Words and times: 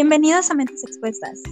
Bienvenidos 0.00 0.48
a 0.48 0.54
Mentes 0.54 0.84
Expuestas, 0.84 1.42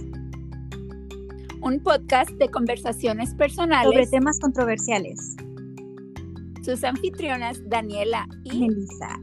un 1.61 1.81
podcast 1.83 2.29
de 2.29 2.49
conversaciones 2.49 3.33
personales 3.33 3.91
sobre 3.91 4.07
temas 4.07 4.39
controversiales. 4.39 5.35
Sus 6.63 6.81
anfitrionas 6.85 7.59
Daniela 7.67 8.25
y 8.45 8.57
Melissa. 8.57 9.19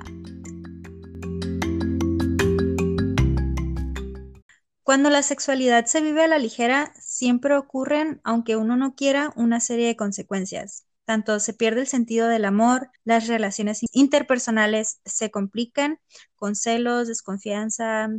Cuando 4.82 5.08
la 5.08 5.22
sexualidad 5.22 5.86
se 5.86 6.02
vive 6.02 6.24
a 6.24 6.28
la 6.28 6.38
ligera, 6.38 6.92
siempre 7.00 7.56
ocurren, 7.56 8.20
aunque 8.24 8.56
uno 8.56 8.76
no 8.76 8.94
quiera, 8.94 9.32
una 9.36 9.58
serie 9.60 9.86
de 9.86 9.96
consecuencias. 9.96 10.84
Tanto 11.06 11.40
se 11.40 11.54
pierde 11.54 11.80
el 11.80 11.86
sentido 11.86 12.28
del 12.28 12.44
amor, 12.44 12.90
las 13.04 13.26
relaciones 13.26 13.80
interpersonales 13.92 15.00
se 15.06 15.30
complican 15.30 15.98
con 16.36 16.54
celos, 16.56 17.08
desconfianza, 17.08 18.10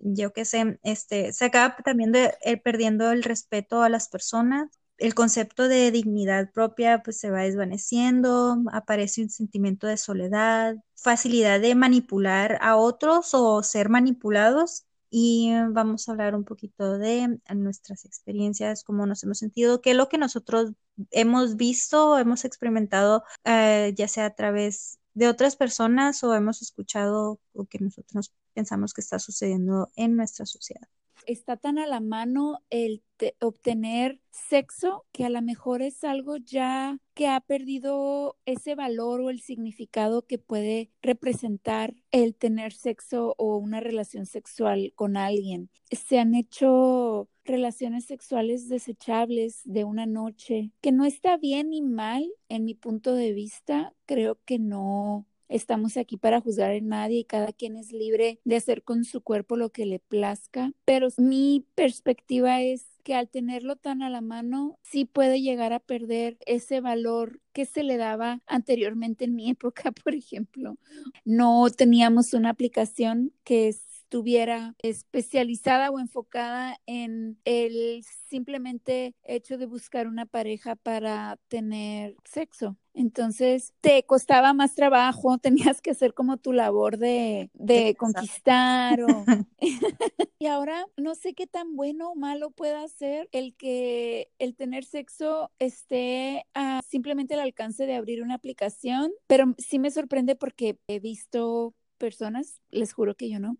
yo 0.00 0.32
qué 0.32 0.44
sé, 0.44 0.78
este, 0.82 1.32
se 1.32 1.44
acaba 1.46 1.76
también 1.84 2.12
de, 2.12 2.34
eh, 2.42 2.56
perdiendo 2.56 3.10
el 3.10 3.22
respeto 3.22 3.82
a 3.82 3.88
las 3.88 4.08
personas. 4.08 4.68
El 4.98 5.14
concepto 5.14 5.68
de 5.68 5.90
dignidad 5.90 6.52
propia 6.52 7.02
pues 7.02 7.18
se 7.18 7.30
va 7.30 7.42
desvaneciendo, 7.42 8.56
aparece 8.72 9.22
un 9.22 9.30
sentimiento 9.30 9.86
de 9.86 9.96
soledad, 9.96 10.76
facilidad 10.94 11.60
de 11.60 11.74
manipular 11.74 12.58
a 12.60 12.76
otros 12.76 13.34
o 13.34 13.62
ser 13.62 13.88
manipulados 13.88 14.86
y 15.10 15.52
vamos 15.70 16.08
a 16.08 16.12
hablar 16.12 16.34
un 16.34 16.44
poquito 16.44 16.98
de 16.98 17.38
nuestras 17.54 18.04
experiencias, 18.04 18.82
cómo 18.82 19.06
nos 19.06 19.22
hemos 19.22 19.38
sentido, 19.38 19.80
qué 19.80 19.92
es 19.92 19.96
lo 19.96 20.08
que 20.08 20.18
nosotros 20.18 20.72
hemos 21.12 21.56
visto, 21.56 22.18
hemos 22.18 22.44
experimentado, 22.44 23.22
eh, 23.44 23.94
ya 23.96 24.08
sea 24.08 24.26
a 24.26 24.34
través 24.34 24.98
de 25.14 25.28
otras 25.28 25.56
personas 25.56 26.22
o 26.24 26.34
hemos 26.34 26.62
escuchado 26.62 27.40
o 27.52 27.66
que 27.66 27.78
nosotros 27.78 28.32
pensamos 28.54 28.94
que 28.94 29.00
está 29.00 29.18
sucediendo 29.18 29.90
en 29.96 30.16
nuestra 30.16 30.46
sociedad. 30.46 30.88
Está 31.26 31.56
tan 31.56 31.78
a 31.78 31.86
la 31.86 32.00
mano 32.00 32.60
el 32.70 33.02
obtener 33.40 34.20
sexo 34.30 35.06
que 35.12 35.24
a 35.24 35.30
lo 35.30 35.40
mejor 35.40 35.82
es 35.82 36.04
algo 36.04 36.36
ya 36.36 36.98
que 37.14 37.28
ha 37.28 37.40
perdido 37.40 38.36
ese 38.44 38.74
valor 38.74 39.20
o 39.20 39.30
el 39.30 39.40
significado 39.40 40.22
que 40.22 40.38
puede 40.38 40.90
representar 41.00 41.94
el 42.10 42.34
tener 42.34 42.72
sexo 42.72 43.34
o 43.38 43.56
una 43.56 43.80
relación 43.80 44.26
sexual 44.26 44.92
con 44.94 45.16
alguien. 45.16 45.70
Se 45.90 46.18
han 46.18 46.34
hecho 46.34 47.28
relaciones 47.44 48.06
sexuales 48.06 48.68
desechables 48.68 49.60
de 49.64 49.84
una 49.84 50.06
noche, 50.06 50.70
que 50.80 50.92
no 50.92 51.04
está 51.04 51.36
bien 51.36 51.70
ni 51.70 51.82
mal 51.82 52.26
en 52.48 52.64
mi 52.64 52.74
punto 52.74 53.14
de 53.14 53.32
vista, 53.32 53.94
creo 54.06 54.38
que 54.44 54.58
no 54.58 55.26
estamos 55.48 55.96
aquí 55.96 56.16
para 56.16 56.40
juzgar 56.40 56.70
a 56.70 56.80
nadie 56.80 57.20
y 57.20 57.24
cada 57.24 57.52
quien 57.52 57.76
es 57.76 57.92
libre 57.92 58.40
de 58.44 58.56
hacer 58.56 58.82
con 58.82 59.04
su 59.04 59.22
cuerpo 59.22 59.56
lo 59.56 59.70
que 59.70 59.86
le 59.86 59.98
plazca, 59.98 60.72
pero 60.84 61.08
mi 61.18 61.66
perspectiva 61.74 62.60
es 62.62 62.86
que 63.04 63.14
al 63.14 63.28
tenerlo 63.28 63.76
tan 63.76 64.02
a 64.02 64.10
la 64.10 64.22
mano, 64.22 64.78
sí 64.82 65.04
puede 65.04 65.42
llegar 65.42 65.72
a 65.72 65.78
perder 65.78 66.38
ese 66.46 66.80
valor 66.80 67.40
que 67.52 67.66
se 67.66 67.84
le 67.84 67.98
daba 67.98 68.40
anteriormente 68.46 69.26
en 69.26 69.36
mi 69.36 69.50
época, 69.50 69.92
por 69.92 70.14
ejemplo. 70.14 70.76
No 71.24 71.66
teníamos 71.70 72.32
una 72.32 72.50
aplicación 72.50 73.32
que 73.44 73.68
es 73.68 73.93
estuviera 74.14 74.76
especializada 74.80 75.90
o 75.90 75.98
enfocada 75.98 76.78
en 76.86 77.36
el 77.44 78.04
simplemente 78.28 79.16
hecho 79.24 79.58
de 79.58 79.66
buscar 79.66 80.06
una 80.06 80.24
pareja 80.24 80.76
para 80.76 81.36
tener 81.48 82.14
sexo. 82.22 82.76
Entonces 82.94 83.74
te 83.80 84.04
costaba 84.04 84.52
más 84.52 84.76
trabajo, 84.76 85.38
tenías 85.42 85.80
que 85.80 85.90
hacer 85.90 86.14
como 86.14 86.36
tu 86.36 86.52
labor 86.52 86.96
de, 86.96 87.50
de 87.54 87.96
conquistar. 87.96 89.00
y 90.38 90.46
ahora 90.46 90.86
no 90.96 91.16
sé 91.16 91.34
qué 91.34 91.48
tan 91.48 91.74
bueno 91.74 92.12
o 92.12 92.14
malo 92.14 92.52
pueda 92.52 92.86
ser 92.86 93.28
el 93.32 93.56
que 93.56 94.30
el 94.38 94.54
tener 94.54 94.84
sexo 94.84 95.50
esté 95.58 96.46
a 96.54 96.82
simplemente 96.86 97.34
al 97.34 97.40
alcance 97.40 97.84
de 97.84 97.96
abrir 97.96 98.22
una 98.22 98.34
aplicación, 98.34 99.10
pero 99.26 99.56
sí 99.58 99.80
me 99.80 99.90
sorprende 99.90 100.36
porque 100.36 100.78
he 100.86 101.00
visto 101.00 101.74
personas, 101.98 102.60
les 102.70 102.92
juro 102.92 103.14
que 103.14 103.30
yo 103.30 103.40
no, 103.40 103.56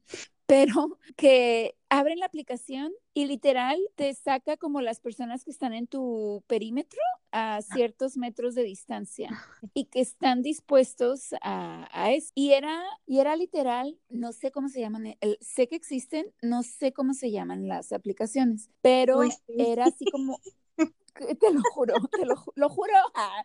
pero 0.47 0.99
que 1.17 1.77
abren 1.89 2.19
la 2.19 2.27
aplicación 2.27 2.93
y 3.13 3.27
literal 3.27 3.79
te 3.95 4.13
saca 4.15 4.57
como 4.57 4.81
las 4.81 5.01
personas 5.01 5.45
que 5.45 5.51
están 5.51 5.73
en 5.73 5.87
tu 5.87 6.43
perímetro 6.47 7.01
a 7.31 7.63
ciertos 7.63 8.17
metros 8.17 8.55
de 8.55 8.63
distancia 8.63 9.31
y 9.75 9.87
que 9.87 10.01
están 10.01 10.43
dispuestos 10.43 11.35
a, 11.41 12.13
eso. 12.13 12.31
Y 12.35 12.53
era, 12.53 12.83
y 13.07 13.21
era 13.21 13.37
literal, 13.37 13.99
no 14.09 14.33
sé 14.33 14.51
cómo 14.51 14.69
se 14.69 14.81
llaman, 14.81 15.17
sé 15.41 15.69
que 15.69 15.77
existen, 15.77 16.33
no 16.43 16.63
sé 16.63 16.93
cómo 16.93 17.15
se 17.15 17.31
llaman 17.31 17.69
las 17.69 17.93
aplicaciones, 17.93 18.71
pero 18.83 19.21
era 19.49 19.85
así 19.85 20.05
como, 20.07 20.41
te 21.41 21.53
lo 21.53 21.61
juro, 21.73 21.95
te 22.13 22.25
lo, 22.27 22.35
lo 22.55 22.69
juro, 22.69 22.93
ah, 23.15 23.43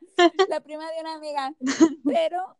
la 0.50 0.62
prima 0.62 0.92
de 0.92 1.02
una 1.02 1.16
amiga, 1.16 1.56
pero 2.04 2.58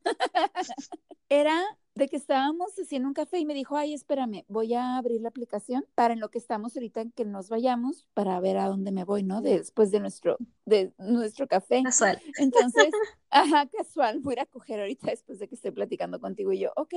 era 1.30 1.64
de 2.00 2.08
que 2.08 2.16
estábamos 2.16 2.72
haciendo 2.80 3.08
un 3.08 3.14
café 3.14 3.40
y 3.40 3.46
me 3.46 3.54
dijo, 3.54 3.78
ay, 3.78 3.94
espérame, 3.94 4.46
voy 4.48 4.74
a 4.74 4.98
abrir 4.98 5.22
la 5.22 5.30
aplicación 5.30 5.86
para 5.96 6.14
en 6.14 6.20
lo 6.20 6.30
que 6.30 6.38
estamos 6.38 6.76
ahorita 6.76 7.02
en 7.02 7.12
que 7.12 7.26
nos 7.26 7.50
vayamos 7.50 8.06
para 8.14 8.40
ver 8.40 8.58
a 8.58 8.68
dónde 8.68 8.92
me 8.92 9.04
voy, 9.04 9.24
¿no? 9.24 9.42
Después 9.42 9.92
de 9.92 10.00
nuestro, 10.00 10.38
de 10.66 10.94
nuestro 10.98 11.48
café. 11.48 11.84
Casual. 11.84 12.20
Entonces, 12.38 12.90
ajá, 13.30 13.68
casual, 13.68 14.20
voy 14.20 14.36
a 14.40 14.46
coger 14.46 14.80
ahorita 14.80 15.12
después 15.12 15.40
de 15.40 15.48
que 15.48 15.56
estoy 15.56 15.72
platicando 15.72 16.20
contigo 16.20 16.52
y 16.52 16.60
yo, 16.60 16.72
ok, 16.76 16.94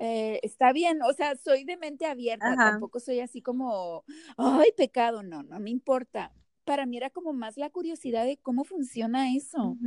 eh, 0.00 0.40
está 0.42 0.72
bien, 0.72 1.02
o 1.02 1.12
sea, 1.12 1.36
soy 1.36 1.64
de 1.64 1.76
mente 1.76 2.06
abierta, 2.06 2.54
tampoco 2.56 3.00
soy 3.00 3.20
así 3.20 3.42
como, 3.42 4.04
ay, 4.36 4.70
pecado, 4.76 5.22
no, 5.22 5.42
no 5.42 5.60
me 5.60 5.70
importa. 5.70 6.32
Para 6.64 6.84
mí 6.84 6.98
era 6.98 7.08
como 7.10 7.32
más 7.32 7.56
la 7.56 7.70
curiosidad 7.70 8.26
de 8.26 8.36
cómo 8.36 8.64
funciona 8.64 9.34
eso. 9.34 9.78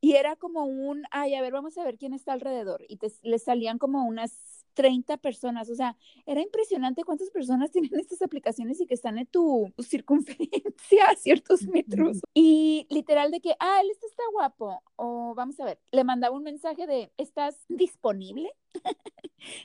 Y 0.00 0.14
era 0.16 0.36
como 0.36 0.64
un, 0.64 1.04
ay, 1.10 1.34
a 1.34 1.42
ver, 1.42 1.52
vamos 1.52 1.76
a 1.78 1.84
ver 1.84 1.98
quién 1.98 2.14
está 2.14 2.32
alrededor. 2.32 2.84
Y 2.88 2.98
te, 2.98 3.08
le 3.22 3.38
salían 3.38 3.78
como 3.78 4.04
unas 4.06 4.57
30 4.78 5.16
personas. 5.16 5.68
O 5.70 5.74
sea, 5.74 5.96
era 6.24 6.40
impresionante 6.40 7.02
cuántas 7.02 7.30
personas 7.30 7.70
tienen 7.72 7.98
estas 7.98 8.22
aplicaciones 8.22 8.80
y 8.80 8.86
que 8.86 8.94
están 8.94 9.18
en 9.18 9.26
tu 9.26 9.72
circunferencia 9.82 11.06
a 11.10 11.16
ciertos 11.16 11.66
metros. 11.66 12.20
Y 12.32 12.86
literal 12.88 13.32
de 13.32 13.40
que, 13.40 13.56
ah, 13.58 13.80
él 13.82 13.88
este 13.90 14.06
está 14.06 14.22
guapo. 14.32 14.80
O 14.94 15.34
vamos 15.34 15.58
a 15.58 15.64
ver, 15.64 15.80
le 15.90 16.04
mandaba 16.04 16.36
un 16.36 16.44
mensaje 16.44 16.86
de, 16.86 17.10
¿estás 17.16 17.56
disponible? 17.68 18.52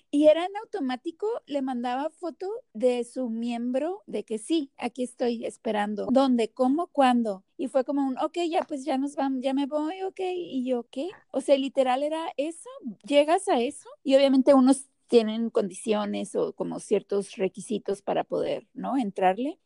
y 0.09 0.25
era 0.25 0.45
en 0.45 0.57
automático, 0.57 1.27
le 1.45 1.61
mandaba 1.61 2.09
foto 2.09 2.49
de 2.73 3.03
su 3.03 3.29
miembro 3.29 4.01
de 4.07 4.23
que 4.23 4.39
sí, 4.39 4.71
aquí 4.77 5.03
estoy 5.03 5.45
esperando. 5.45 6.07
¿Dónde? 6.11 6.49
¿Cómo? 6.49 6.87
¿Cuándo? 6.87 7.43
Y 7.55 7.67
fue 7.67 7.83
como 7.83 8.07
un, 8.07 8.17
ok, 8.17 8.39
ya 8.49 8.63
pues 8.63 8.83
ya 8.83 8.97
nos 8.97 9.15
vamos, 9.15 9.43
ya 9.43 9.53
me 9.53 9.67
voy, 9.67 10.01
ok. 10.01 10.21
Y 10.21 10.65
yo, 10.65 10.87
¿qué? 10.89 11.09
O 11.29 11.39
sea, 11.39 11.55
literal 11.55 12.01
era 12.01 12.31
eso, 12.35 12.69
llegas 13.03 13.47
a 13.47 13.59
eso. 13.59 13.89
Y 14.03 14.15
obviamente 14.15 14.53
unos 14.53 14.89
tienen 15.07 15.49
condiciones 15.49 16.35
o 16.35 16.53
como 16.53 16.79
ciertos 16.79 17.35
requisitos 17.35 18.01
para 18.01 18.23
poder, 18.23 18.67
¿no? 18.73 18.97
Entrarle. 18.97 19.59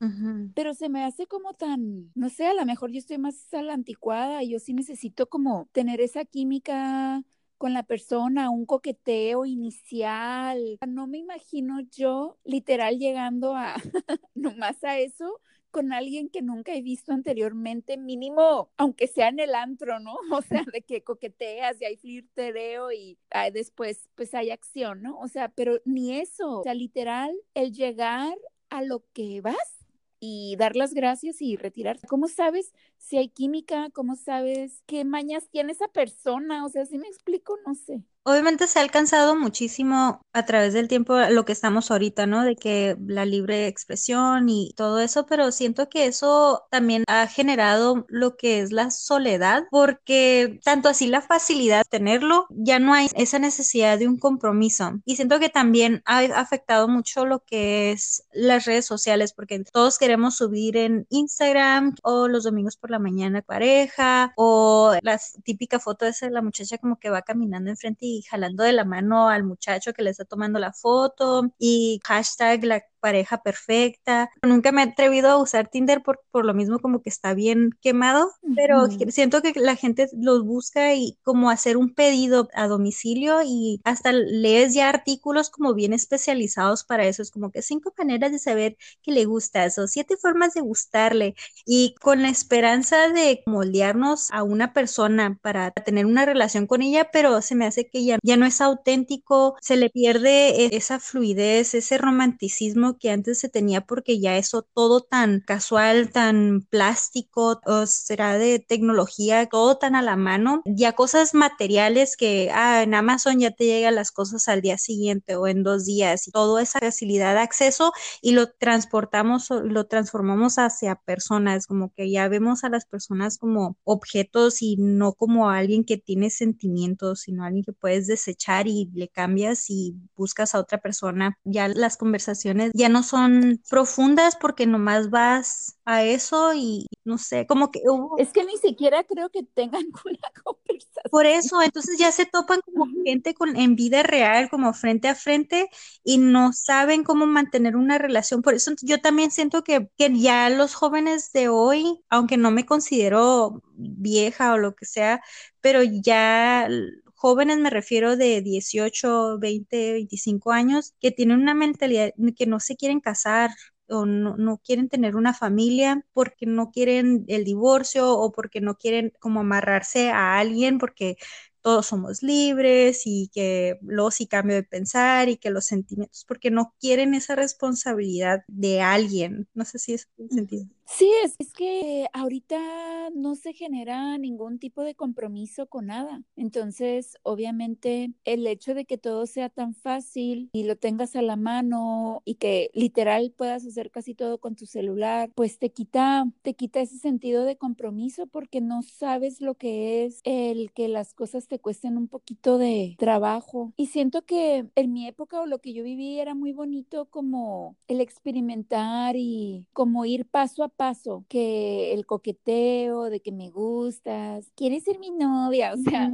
Pero 0.53 0.73
se 0.73 0.89
me 0.89 1.03
hace 1.03 1.25
como 1.25 1.53
tan, 1.53 2.11
no 2.15 2.29
sé, 2.29 2.47
a 2.47 2.53
lo 2.53 2.65
mejor 2.65 2.91
yo 2.91 2.99
estoy 2.99 3.17
más 3.17 3.53
a 3.53 3.61
la 3.61 3.73
anticuada 3.73 4.43
y 4.43 4.49
yo 4.49 4.59
sí 4.59 4.73
necesito 4.73 5.27
como 5.27 5.69
tener 5.71 6.01
esa 6.01 6.25
química 6.25 7.23
con 7.57 7.73
la 7.73 7.83
persona, 7.83 8.49
un 8.49 8.65
coqueteo 8.65 9.45
inicial. 9.45 10.77
No 10.85 11.07
me 11.07 11.17
imagino 11.17 11.79
yo 11.91 12.37
literal 12.43 12.97
llegando 12.99 13.55
a 13.55 13.75
nomás 14.35 14.83
a 14.83 14.99
eso 14.99 15.39
con 15.71 15.93
alguien 15.93 16.29
que 16.29 16.41
nunca 16.41 16.73
he 16.73 16.81
visto 16.81 17.11
anteriormente, 17.13 17.97
mínimo, 17.97 18.69
aunque 18.77 19.07
sea 19.07 19.29
en 19.29 19.39
el 19.39 19.55
antro, 19.55 19.99
¿no? 19.99 20.17
O 20.41 20.41
sea, 20.41 20.63
de 20.71 20.81
que 20.81 21.03
coqueteas 21.03 21.81
y 21.81 21.85
hay 21.85 21.97
flirtereo 21.97 22.91
y 22.91 23.17
después 23.53 24.09
pues 24.15 24.33
hay 24.33 24.51
acción, 24.51 25.01
¿no? 25.01 25.19
O 25.19 25.27
sea, 25.27 25.49
pero 25.49 25.79
ni 25.85 26.19
eso, 26.19 26.59
o 26.59 26.63
sea, 26.63 26.73
literal, 26.73 27.35
el 27.53 27.71
llegar 27.73 28.37
a 28.69 28.81
lo 28.81 29.03
que 29.13 29.41
vas 29.41 29.77
y 30.19 30.55
dar 30.57 30.75
las 30.75 30.93
gracias 30.93 31.41
y 31.41 31.55
retirarse. 31.57 32.07
¿Cómo 32.07 32.27
sabes 32.27 32.73
si 32.97 33.17
hay 33.17 33.29
química? 33.29 33.89
¿Cómo 33.93 34.15
sabes 34.15 34.81
qué 34.85 35.05
mañas 35.05 35.49
tiene 35.49 35.71
esa 35.71 35.87
persona? 35.87 36.65
O 36.65 36.69
sea, 36.69 36.85
si 36.85 36.97
me 36.97 37.07
explico, 37.07 37.57
no 37.65 37.75
sé. 37.75 38.03
Obviamente 38.27 38.67
se 38.67 38.79
ha 38.79 38.81
alcanzado 38.81 39.37
muchísimo 39.37 40.19
a 40.33 40.45
través 40.45 40.73
del 40.73 40.89
tiempo 40.89 41.17
lo 41.29 41.45
que 41.45 41.53
estamos 41.53 41.89
ahorita, 41.89 42.27
¿no? 42.27 42.43
De 42.43 42.57
que 42.57 42.97
la 43.07 43.23
libre 43.23 43.67
expresión 43.67 44.49
y 44.49 44.73
todo 44.75 44.99
eso, 44.99 45.25
pero 45.25 45.53
siento 45.53 45.87
que 45.87 46.07
eso 46.07 46.65
también 46.69 47.05
ha 47.07 47.27
generado 47.27 48.05
lo 48.09 48.35
que 48.35 48.59
es 48.59 48.73
la 48.73 48.91
soledad, 48.91 49.63
porque 49.71 50.59
tanto 50.65 50.89
así 50.89 51.07
la 51.07 51.21
facilidad 51.21 51.85
de 51.85 51.89
tenerlo, 51.89 52.47
ya 52.49 52.79
no 52.79 52.93
hay 52.93 53.07
esa 53.15 53.39
necesidad 53.39 53.97
de 53.97 54.09
un 54.09 54.19
compromiso. 54.19 54.99
Y 55.05 55.15
siento 55.15 55.39
que 55.39 55.47
también 55.47 56.01
ha 56.03 56.19
afectado 56.19 56.89
mucho 56.89 57.25
lo 57.25 57.45
que 57.45 57.93
es 57.93 58.25
las 58.33 58.65
redes 58.65 58.85
sociales, 58.85 59.31
porque 59.31 59.63
todos 59.71 59.97
queremos 59.97 60.35
subir 60.35 60.75
en 60.75 61.07
Instagram 61.11 61.95
o 62.03 62.27
los 62.27 62.43
domingos 62.43 62.75
por 62.75 62.91
la 62.91 62.99
mañana 62.99 63.41
pareja 63.41 64.33
o 64.35 64.95
la 65.01 65.17
típica 65.45 65.79
foto 65.79 66.03
de 66.03 66.13
la 66.29 66.41
muchacha 66.41 66.77
como 66.77 66.99
que 66.99 67.09
va 67.09 67.21
caminando 67.21 67.69
enfrente 67.69 68.05
y 68.05 68.16
jalando 68.23 68.63
de 68.63 68.73
la 68.73 68.85
mano 68.85 69.29
al 69.29 69.43
muchacho 69.43 69.93
que 69.93 70.03
le 70.03 70.11
está 70.11 70.25
tomando 70.25 70.59
la 70.59 70.73
foto 70.73 71.51
y 71.59 71.99
hashtag 72.05 72.63
la 72.65 72.81
pareja 73.07 73.41
perfecta. 73.41 74.29
Nunca 74.41 74.73
me 74.73 74.81
he 74.81 74.85
atrevido 74.89 75.29
a 75.29 75.37
usar 75.37 75.69
Tinder 75.69 76.03
por, 76.03 76.19
por 76.29 76.43
lo 76.43 76.53
mismo 76.53 76.79
como 76.79 77.01
que 77.01 77.09
está 77.09 77.33
bien 77.33 77.69
quemado, 77.81 78.33
pero 78.53 78.87
siento 79.07 79.41
que 79.41 79.53
la 79.55 79.77
gente 79.77 80.09
los 80.11 80.43
busca 80.43 80.93
y 80.93 81.17
como 81.23 81.49
hacer 81.49 81.77
un 81.77 81.93
pedido 81.93 82.49
a 82.53 82.67
domicilio 82.67 83.39
y 83.45 83.79
hasta 83.85 84.11
lees 84.11 84.73
ya 84.73 84.89
artículos 84.89 85.49
como 85.49 85.73
bien 85.73 85.93
especializados 85.93 86.83
para 86.83 87.05
eso. 87.05 87.21
Es 87.21 87.31
como 87.31 87.49
que 87.49 87.61
cinco 87.61 87.93
maneras 87.97 88.33
de 88.33 88.39
saber 88.39 88.75
que 89.01 89.13
le 89.13 89.23
gustas 89.23 89.77
o 89.77 89.87
siete 89.87 90.17
formas 90.17 90.53
de 90.53 90.59
gustarle 90.59 91.35
y 91.65 91.95
con 92.01 92.21
la 92.21 92.29
esperanza 92.29 93.07
de 93.07 93.41
moldearnos 93.45 94.31
a 94.31 94.43
una 94.43 94.73
persona 94.73 95.39
para 95.41 95.71
tener 95.71 96.05
una 96.05 96.25
relación 96.25 96.67
con 96.67 96.81
ella, 96.81 97.09
pero 97.13 97.41
se 97.41 97.55
me 97.55 97.65
hace 97.65 97.87
que 97.87 98.03
ya, 98.03 98.19
ya 98.21 98.35
no 98.35 98.45
es 98.45 98.59
auténtico, 98.59 99.55
se 99.61 99.77
le 99.77 99.89
pierde 99.89 100.65
e, 100.65 100.75
esa 100.75 100.99
fluidez, 100.99 101.73
ese 101.73 101.97
romanticismo 101.97 102.96
que 102.97 103.11
antes 103.11 103.39
se 103.39 103.49
tenía 103.49 103.81
porque 103.81 104.19
ya 104.19 104.37
eso 104.37 104.63
todo 104.73 105.01
tan 105.01 105.41
casual, 105.41 106.11
tan 106.11 106.65
plástico, 106.69 107.59
o 107.65 107.85
será 107.85 108.37
de 108.37 108.59
tecnología, 108.59 109.47
todo 109.47 109.77
tan 109.77 109.95
a 109.95 110.01
la 110.01 110.15
mano, 110.15 110.61
ya 110.65 110.93
cosas 110.93 111.33
materiales 111.33 112.17
que 112.17 112.49
ah, 112.53 112.83
en 112.83 112.93
Amazon 112.93 113.39
ya 113.39 113.51
te 113.51 113.65
llegan 113.65 113.95
las 113.95 114.11
cosas 114.11 114.47
al 114.47 114.61
día 114.61 114.77
siguiente 114.77 115.35
o 115.35 115.47
en 115.47 115.63
dos 115.63 115.85
días 115.85 116.27
y 116.27 116.31
toda 116.31 116.61
esa 116.61 116.79
facilidad 116.79 117.33
de 117.33 117.41
acceso 117.41 117.93
y 118.21 118.31
lo 118.31 118.47
transportamos, 118.51 119.49
lo 119.49 119.85
transformamos 119.85 120.57
hacia 120.57 120.95
personas, 120.95 121.67
como 121.67 121.91
que 121.93 122.09
ya 122.11 122.27
vemos 122.27 122.63
a 122.63 122.69
las 122.69 122.85
personas 122.85 123.37
como 123.37 123.77
objetos 123.83 124.61
y 124.61 124.77
no 124.77 125.13
como 125.13 125.49
alguien 125.49 125.83
que 125.83 125.97
tiene 125.97 126.29
sentimientos, 126.29 127.21
sino 127.21 127.43
alguien 127.43 127.63
que 127.63 127.73
puedes 127.73 128.07
desechar 128.07 128.67
y 128.67 128.89
le 128.93 129.07
cambias 129.09 129.69
y 129.69 129.95
buscas 130.15 130.55
a 130.55 130.59
otra 130.59 130.79
persona. 130.79 131.37
Ya 131.43 131.67
las 131.67 131.97
conversaciones 131.97 132.71
ya 132.77 132.89
no 132.89 133.03
son 133.03 133.61
profundas 133.69 134.35
porque 134.35 134.65
nomás 134.67 135.09
vas 135.09 135.77
a 135.85 136.03
eso 136.03 136.53
y 136.53 136.87
no 137.03 137.17
sé, 137.17 137.47
como 137.47 137.71
que 137.71 137.81
Es 138.17 138.29
que 138.31 138.43
ni 138.45 138.57
siquiera 138.57 139.03
creo 139.03 139.29
que 139.29 139.43
tengan 139.43 139.85
una 140.05 140.43
conversación. 140.43 141.03
Por 141.09 141.25
eso, 141.25 141.61
entonces 141.61 141.97
ya 141.97 142.11
se 142.11 142.25
topan 142.25 142.59
como 142.65 142.85
gente 143.05 143.33
con, 143.33 143.55
en 143.55 143.75
vida 143.75 144.03
real, 144.03 144.49
como 144.49 144.73
frente 144.73 145.07
a 145.07 145.15
frente 145.15 145.69
y 146.03 146.17
no 146.17 146.51
saben 146.53 147.03
cómo 147.03 147.25
mantener 147.25 147.75
una 147.77 147.97
relación. 147.97 148.41
Por 148.41 148.53
eso 148.55 148.71
yo 148.81 148.99
también 148.99 149.31
siento 149.31 149.63
que, 149.63 149.89
que 149.97 150.17
ya 150.19 150.49
los 150.49 150.75
jóvenes 150.75 151.31
de 151.31 151.47
hoy, 151.49 152.01
aunque 152.09 152.37
no 152.37 152.51
me 152.51 152.65
considero 152.65 153.61
vieja 153.73 154.53
o 154.53 154.57
lo 154.57 154.75
que 154.75 154.85
sea, 154.85 155.21
pero 155.61 155.81
ya 155.83 156.67
jóvenes 157.17 157.57
me 157.57 157.69
refiero 157.69 158.15
de 158.15 158.41
18, 158.41 159.39
20, 159.39 159.93
25 159.93 160.51
años, 160.51 160.93
que 161.01 161.11
tienen 161.11 161.39
una 161.41 161.53
mentalidad 161.55 162.13
que 162.35 162.45
no 162.45 162.59
se 162.59 162.77
quieren 162.77 162.99
casar 163.01 163.51
o 163.89 164.05
no, 164.05 164.37
no, 164.37 164.59
quieren 164.63 164.89
tener 164.89 165.15
una 165.15 165.33
familia 165.33 166.05
porque 166.13 166.45
no 166.45 166.71
quieren 166.71 167.25
el 167.27 167.43
divorcio 167.45 168.11
o 168.17 168.31
porque 168.31 168.61
no 168.61 168.75
quieren 168.77 169.13
como 169.19 169.39
amarrarse 169.41 170.09
a 170.11 170.39
alguien 170.39 170.77
porque 170.77 171.17
todos 171.61 171.87
somos 171.87 172.23
libres 172.23 173.01
y 173.05 173.29
que 173.33 173.77
luego 173.81 174.11
sí 174.11 174.27
cambio 174.27 174.55
de 174.55 174.63
pensar 174.63 175.29
y 175.29 175.37
que 175.37 175.49
los 175.49 175.65
sentimientos, 175.65 176.25
porque 176.27 176.51
no 176.51 176.73
quieren 176.79 177.13
esa 177.13 177.35
responsabilidad 177.35 178.43
de 178.47 178.81
alguien. 178.81 179.47
No 179.53 179.65
sé 179.65 179.79
si 179.79 179.93
eso 179.93 180.07
tiene 180.15 180.31
sentido. 180.33 180.76
Sí, 180.89 181.11
es, 181.25 181.35
es, 181.37 181.51
que 181.51 182.07
ahorita 182.13 183.09
no 183.13 183.35
se 183.35 183.53
genera 183.53 184.17
ningún 184.17 184.57
tipo 184.57 184.83
de 184.83 184.95
compromiso 184.95 185.67
con 185.67 185.87
nada. 185.87 186.23
Entonces, 186.37 187.17
obviamente, 187.23 188.13
el 188.23 188.47
hecho 188.47 188.73
de 188.73 188.85
que 188.85 188.97
todo 188.97 189.25
sea 189.25 189.49
tan 189.49 189.73
fácil 189.73 190.49
y 190.53 190.63
lo 190.63 190.77
tengas 190.77 191.15
a 191.17 191.21
la 191.21 191.35
mano 191.35 192.21
y 192.23 192.35
que 192.35 192.71
literal 192.73 193.33
puedas 193.35 193.65
hacer 193.65 193.91
casi 193.91 194.15
todo 194.15 194.39
con 194.39 194.55
tu 194.55 194.65
celular, 194.65 195.29
pues 195.35 195.59
te 195.59 195.71
quita, 195.71 196.31
te 196.41 196.53
quita 196.53 196.79
ese 196.79 196.97
sentido 196.97 197.43
de 197.43 197.57
compromiso 197.57 198.25
porque 198.25 198.61
no 198.61 198.81
sabes 198.81 199.41
lo 199.41 199.55
que 199.55 200.05
es 200.05 200.21
el 200.23 200.71
que 200.71 200.87
las 200.87 201.13
cosas 201.13 201.47
te 201.49 201.59
cuesten 201.59 201.97
un 201.97 202.07
poquito 202.07 202.57
de 202.57 202.95
trabajo. 202.97 203.73
Y 203.75 203.87
siento 203.87 204.23
que 204.23 204.65
en 204.75 204.93
mi 204.93 205.05
época 205.05 205.41
o 205.41 205.45
lo 205.47 205.59
que 205.59 205.73
yo 205.73 205.83
viví 205.83 206.17
era 206.19 206.33
muy 206.33 206.53
bonito 206.53 207.05
como 207.05 207.75
el 207.89 207.99
experimentar 207.99 209.15
y 209.17 209.67
como 209.73 210.05
ir 210.05 210.25
paso 210.25 210.63
a 210.63 210.76
paso 210.77 211.25
que 211.27 211.93
el 211.93 212.05
coqueteo 212.05 213.05
de 213.05 213.19
que 213.19 213.31
me 213.31 213.49
gustas, 213.49 214.51
quieres 214.55 214.83
ser 214.83 214.99
mi 214.99 215.11
novia, 215.11 215.73
o 215.73 215.77
sea. 215.77 216.11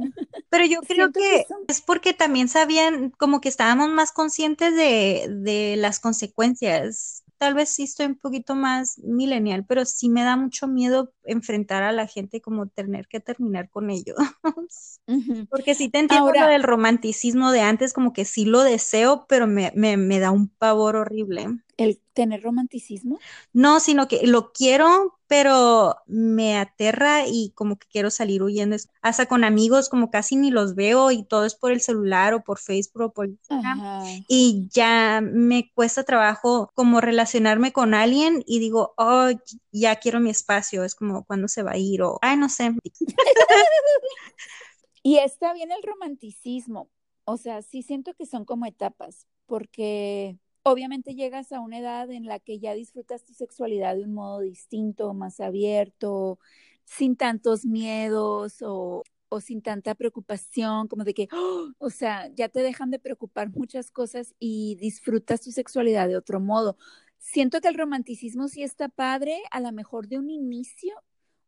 Pero 0.48 0.64
yo 0.66 0.80
creo 0.80 1.12
que, 1.12 1.46
es 1.68 1.80
porque 1.82 2.14
también 2.14 2.48
sabían 2.48 3.10
como 3.10 3.40
que 3.40 3.48
estábamos 3.48 3.90
más 3.90 4.10
conscientes 4.10 4.74
de, 4.74 5.28
de 5.30 5.76
las 5.76 6.00
consecuencias 6.00 7.24
tal 7.44 7.52
vez 7.52 7.68
sí 7.68 7.82
estoy 7.82 8.06
un 8.06 8.14
poquito 8.14 8.54
más 8.54 8.98
millennial, 9.00 9.66
pero 9.66 9.84
sí 9.84 10.08
me 10.08 10.22
da 10.22 10.34
mucho 10.36 10.66
miedo 10.66 11.12
enfrentar 11.24 11.82
a 11.82 11.92
la 11.92 12.06
gente 12.06 12.40
como 12.40 12.68
tener 12.68 13.06
que 13.06 13.20
terminar 13.20 13.68
con 13.68 13.90
ellos. 13.90 14.16
Porque 15.50 15.74
sí 15.74 15.90
te 15.90 15.98
entiendo 15.98 16.32
lo 16.32 16.46
del 16.46 16.62
romanticismo 16.62 17.52
de 17.52 17.60
antes, 17.60 17.92
como 17.92 18.14
que 18.14 18.24
sí 18.24 18.46
lo 18.46 18.62
deseo, 18.62 19.26
pero 19.28 19.46
me, 19.46 19.72
me, 19.74 19.98
me 19.98 20.20
da 20.20 20.30
un 20.30 20.48
pavor 20.48 20.96
horrible. 20.96 21.48
¿El 21.76 22.00
tener 22.12 22.42
romanticismo? 22.42 23.18
No, 23.52 23.80
sino 23.80 24.06
que 24.06 24.26
lo 24.26 24.52
quiero, 24.52 25.18
pero 25.26 25.96
me 26.06 26.56
aterra 26.56 27.26
y 27.26 27.52
como 27.54 27.76
que 27.76 27.88
quiero 27.88 28.10
salir 28.10 28.42
huyendo. 28.42 28.76
Hasta 29.02 29.26
con 29.26 29.42
amigos, 29.42 29.88
como 29.88 30.10
casi 30.10 30.36
ni 30.36 30.50
los 30.50 30.74
veo 30.74 31.10
y 31.10 31.24
todo 31.24 31.44
es 31.44 31.54
por 31.54 31.72
el 31.72 31.80
celular 31.80 32.34
o 32.34 32.44
por 32.44 32.58
Facebook 32.58 33.02
o 33.02 33.12
por 33.12 33.28
Instagram. 33.28 34.24
Y 34.28 34.68
ya 34.70 35.20
me 35.20 35.72
cuesta 35.74 36.04
trabajo 36.04 36.70
como 36.74 37.00
relacionarme 37.00 37.72
con 37.72 37.94
alguien 37.94 38.44
y 38.46 38.60
digo, 38.60 38.94
oh, 38.96 39.30
ya 39.72 39.96
quiero 39.96 40.20
mi 40.20 40.30
espacio. 40.30 40.84
Es 40.84 40.94
como 40.94 41.24
cuando 41.24 41.48
se 41.48 41.62
va 41.62 41.72
a 41.72 41.78
ir 41.78 42.02
o, 42.02 42.18
ay, 42.22 42.36
no 42.36 42.48
sé. 42.48 42.72
y 45.02 45.18
está 45.18 45.52
bien 45.52 45.72
el 45.72 45.82
romanticismo. 45.82 46.90
O 47.24 47.38
sea, 47.38 47.62
sí 47.62 47.82
siento 47.82 48.14
que 48.14 48.26
son 48.26 48.44
como 48.44 48.66
etapas, 48.66 49.26
porque 49.46 50.38
obviamente 50.64 51.14
llegas 51.14 51.52
a 51.52 51.60
una 51.60 51.78
edad 51.78 52.10
en 52.10 52.26
la 52.26 52.40
que 52.40 52.58
ya 52.58 52.74
disfrutas 52.74 53.24
tu 53.24 53.34
sexualidad 53.34 53.96
de 53.96 54.04
un 54.04 54.14
modo 54.14 54.40
distinto, 54.40 55.14
más 55.14 55.40
abierto, 55.40 56.38
sin 56.84 57.16
tantos 57.16 57.64
miedos 57.64 58.58
o, 58.62 59.02
sin 59.40 59.62
tanta 59.62 59.94
preocupación, 59.94 60.88
como 60.88 61.04
de 61.04 61.12
que, 61.12 61.28
¡oh! 61.32 61.72
o 61.78 61.90
sea, 61.90 62.30
ya 62.34 62.48
te 62.48 62.60
dejan 62.60 62.90
de 62.90 63.00
preocupar 63.00 63.50
muchas 63.50 63.90
cosas 63.90 64.34
y 64.38 64.76
disfrutas 64.76 65.40
tu 65.42 65.50
sexualidad 65.50 66.08
de 66.08 66.16
otro 66.16 66.40
modo. 66.40 66.76
Siento 67.18 67.60
que 67.60 67.68
el 67.68 67.74
romanticismo 67.74 68.48
sí 68.48 68.62
está 68.62 68.88
padre, 68.88 69.38
a 69.50 69.60
lo 69.60 69.72
mejor 69.72 70.08
de 70.08 70.18
un 70.18 70.30
inicio, 70.30 70.94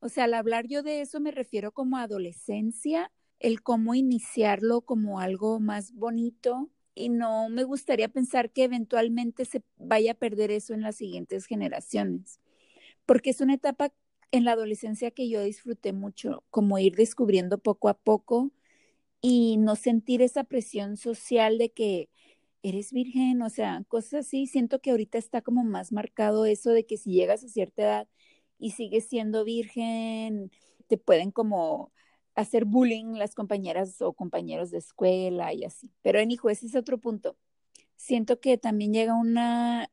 o 0.00 0.08
sea, 0.08 0.24
al 0.24 0.34
hablar 0.34 0.66
yo 0.66 0.82
de 0.82 1.00
eso 1.00 1.20
me 1.20 1.30
refiero 1.30 1.72
como 1.72 1.96
a 1.96 2.02
adolescencia, 2.02 3.12
el 3.38 3.62
cómo 3.62 3.94
iniciarlo 3.94 4.80
como 4.80 5.20
algo 5.20 5.60
más 5.60 5.92
bonito, 5.92 6.70
y 6.96 7.10
no 7.10 7.48
me 7.50 7.64
gustaría 7.64 8.08
pensar 8.08 8.50
que 8.50 8.64
eventualmente 8.64 9.44
se 9.44 9.62
vaya 9.78 10.12
a 10.12 10.14
perder 10.14 10.50
eso 10.50 10.74
en 10.74 10.82
las 10.82 10.96
siguientes 10.96 11.46
generaciones, 11.46 12.40
porque 13.06 13.30
es 13.30 13.40
una 13.40 13.54
etapa 13.54 13.92
en 14.32 14.44
la 14.44 14.52
adolescencia 14.52 15.12
que 15.12 15.28
yo 15.28 15.42
disfruté 15.42 15.92
mucho, 15.92 16.44
como 16.50 16.78
ir 16.78 16.96
descubriendo 16.96 17.58
poco 17.58 17.88
a 17.88 17.94
poco 17.94 18.50
y 19.20 19.56
no 19.58 19.76
sentir 19.76 20.22
esa 20.22 20.44
presión 20.44 20.96
social 20.96 21.58
de 21.58 21.70
que 21.72 22.08
eres 22.62 22.92
virgen, 22.92 23.42
o 23.42 23.50
sea, 23.50 23.84
cosas 23.88 24.26
así. 24.26 24.46
Siento 24.46 24.80
que 24.80 24.90
ahorita 24.90 25.18
está 25.18 25.42
como 25.42 25.64
más 25.64 25.92
marcado 25.92 26.46
eso 26.46 26.70
de 26.70 26.86
que 26.86 26.96
si 26.96 27.12
llegas 27.12 27.44
a 27.44 27.48
cierta 27.48 27.82
edad 27.82 28.08
y 28.58 28.72
sigues 28.72 29.06
siendo 29.06 29.44
virgen, 29.44 30.50
te 30.88 30.98
pueden 30.98 31.30
como 31.30 31.92
hacer 32.36 32.66
bullying 32.66 33.14
las 33.14 33.34
compañeras 33.34 34.00
o 34.02 34.12
compañeros 34.12 34.70
de 34.70 34.78
escuela 34.78 35.52
y 35.54 35.64
así. 35.64 35.90
Pero 36.02 36.20
en 36.20 36.30
hijo, 36.30 36.50
ese 36.50 36.66
es 36.66 36.76
otro 36.76 36.98
punto. 36.98 37.36
Siento 37.96 38.40
que 38.40 38.58
también 38.58 38.92
llega 38.92 39.14
una 39.14 39.90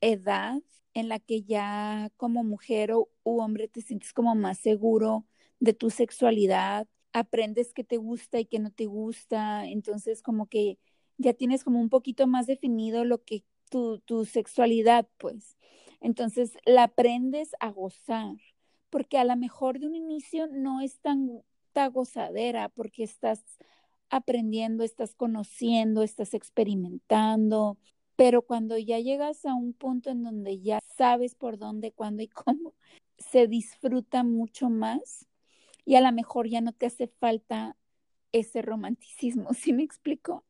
edad 0.00 0.60
en 0.92 1.08
la 1.08 1.18
que 1.20 1.42
ya 1.42 2.10
como 2.16 2.44
mujer 2.44 2.92
o, 2.92 3.08
u 3.22 3.40
hombre 3.40 3.68
te 3.68 3.80
sientes 3.80 4.12
como 4.12 4.34
más 4.34 4.58
seguro 4.58 5.24
de 5.60 5.72
tu 5.72 5.90
sexualidad, 5.90 6.86
aprendes 7.12 7.72
que 7.72 7.84
te 7.84 7.96
gusta 7.96 8.40
y 8.40 8.44
que 8.46 8.58
no 8.58 8.70
te 8.70 8.86
gusta, 8.86 9.66
entonces 9.66 10.20
como 10.20 10.46
que 10.46 10.78
ya 11.16 11.32
tienes 11.32 11.62
como 11.64 11.80
un 11.80 11.88
poquito 11.88 12.26
más 12.26 12.46
definido 12.46 13.04
lo 13.04 13.22
que 13.22 13.44
tu, 13.70 14.00
tu 14.00 14.24
sexualidad, 14.24 15.08
pues. 15.18 15.56
Entonces 16.00 16.58
la 16.66 16.84
aprendes 16.84 17.50
a 17.60 17.70
gozar, 17.70 18.36
porque 18.90 19.16
a 19.18 19.24
lo 19.24 19.36
mejor 19.36 19.78
de 19.78 19.86
un 19.86 19.94
inicio 19.94 20.48
no 20.48 20.80
es 20.80 21.00
tan 21.00 21.42
gozadera 21.88 22.68
porque 22.68 23.04
estás 23.04 23.42
aprendiendo, 24.10 24.84
estás 24.84 25.14
conociendo, 25.14 26.02
estás 26.02 26.34
experimentando, 26.34 27.78
pero 28.16 28.42
cuando 28.42 28.78
ya 28.78 28.98
llegas 29.00 29.44
a 29.44 29.54
un 29.54 29.72
punto 29.72 30.10
en 30.10 30.22
donde 30.22 30.60
ya 30.60 30.78
sabes 30.96 31.34
por 31.34 31.58
dónde, 31.58 31.92
cuándo 31.92 32.22
y 32.22 32.28
cómo, 32.28 32.74
se 33.18 33.46
disfruta 33.48 34.22
mucho 34.22 34.70
más 34.70 35.26
y 35.84 35.96
a 35.96 36.00
lo 36.00 36.12
mejor 36.12 36.48
ya 36.48 36.60
no 36.60 36.72
te 36.72 36.86
hace 36.86 37.08
falta 37.08 37.76
ese 38.32 38.62
romanticismo, 38.62 39.48
¿sí 39.54 39.72
me 39.72 39.82
explico? 39.82 40.44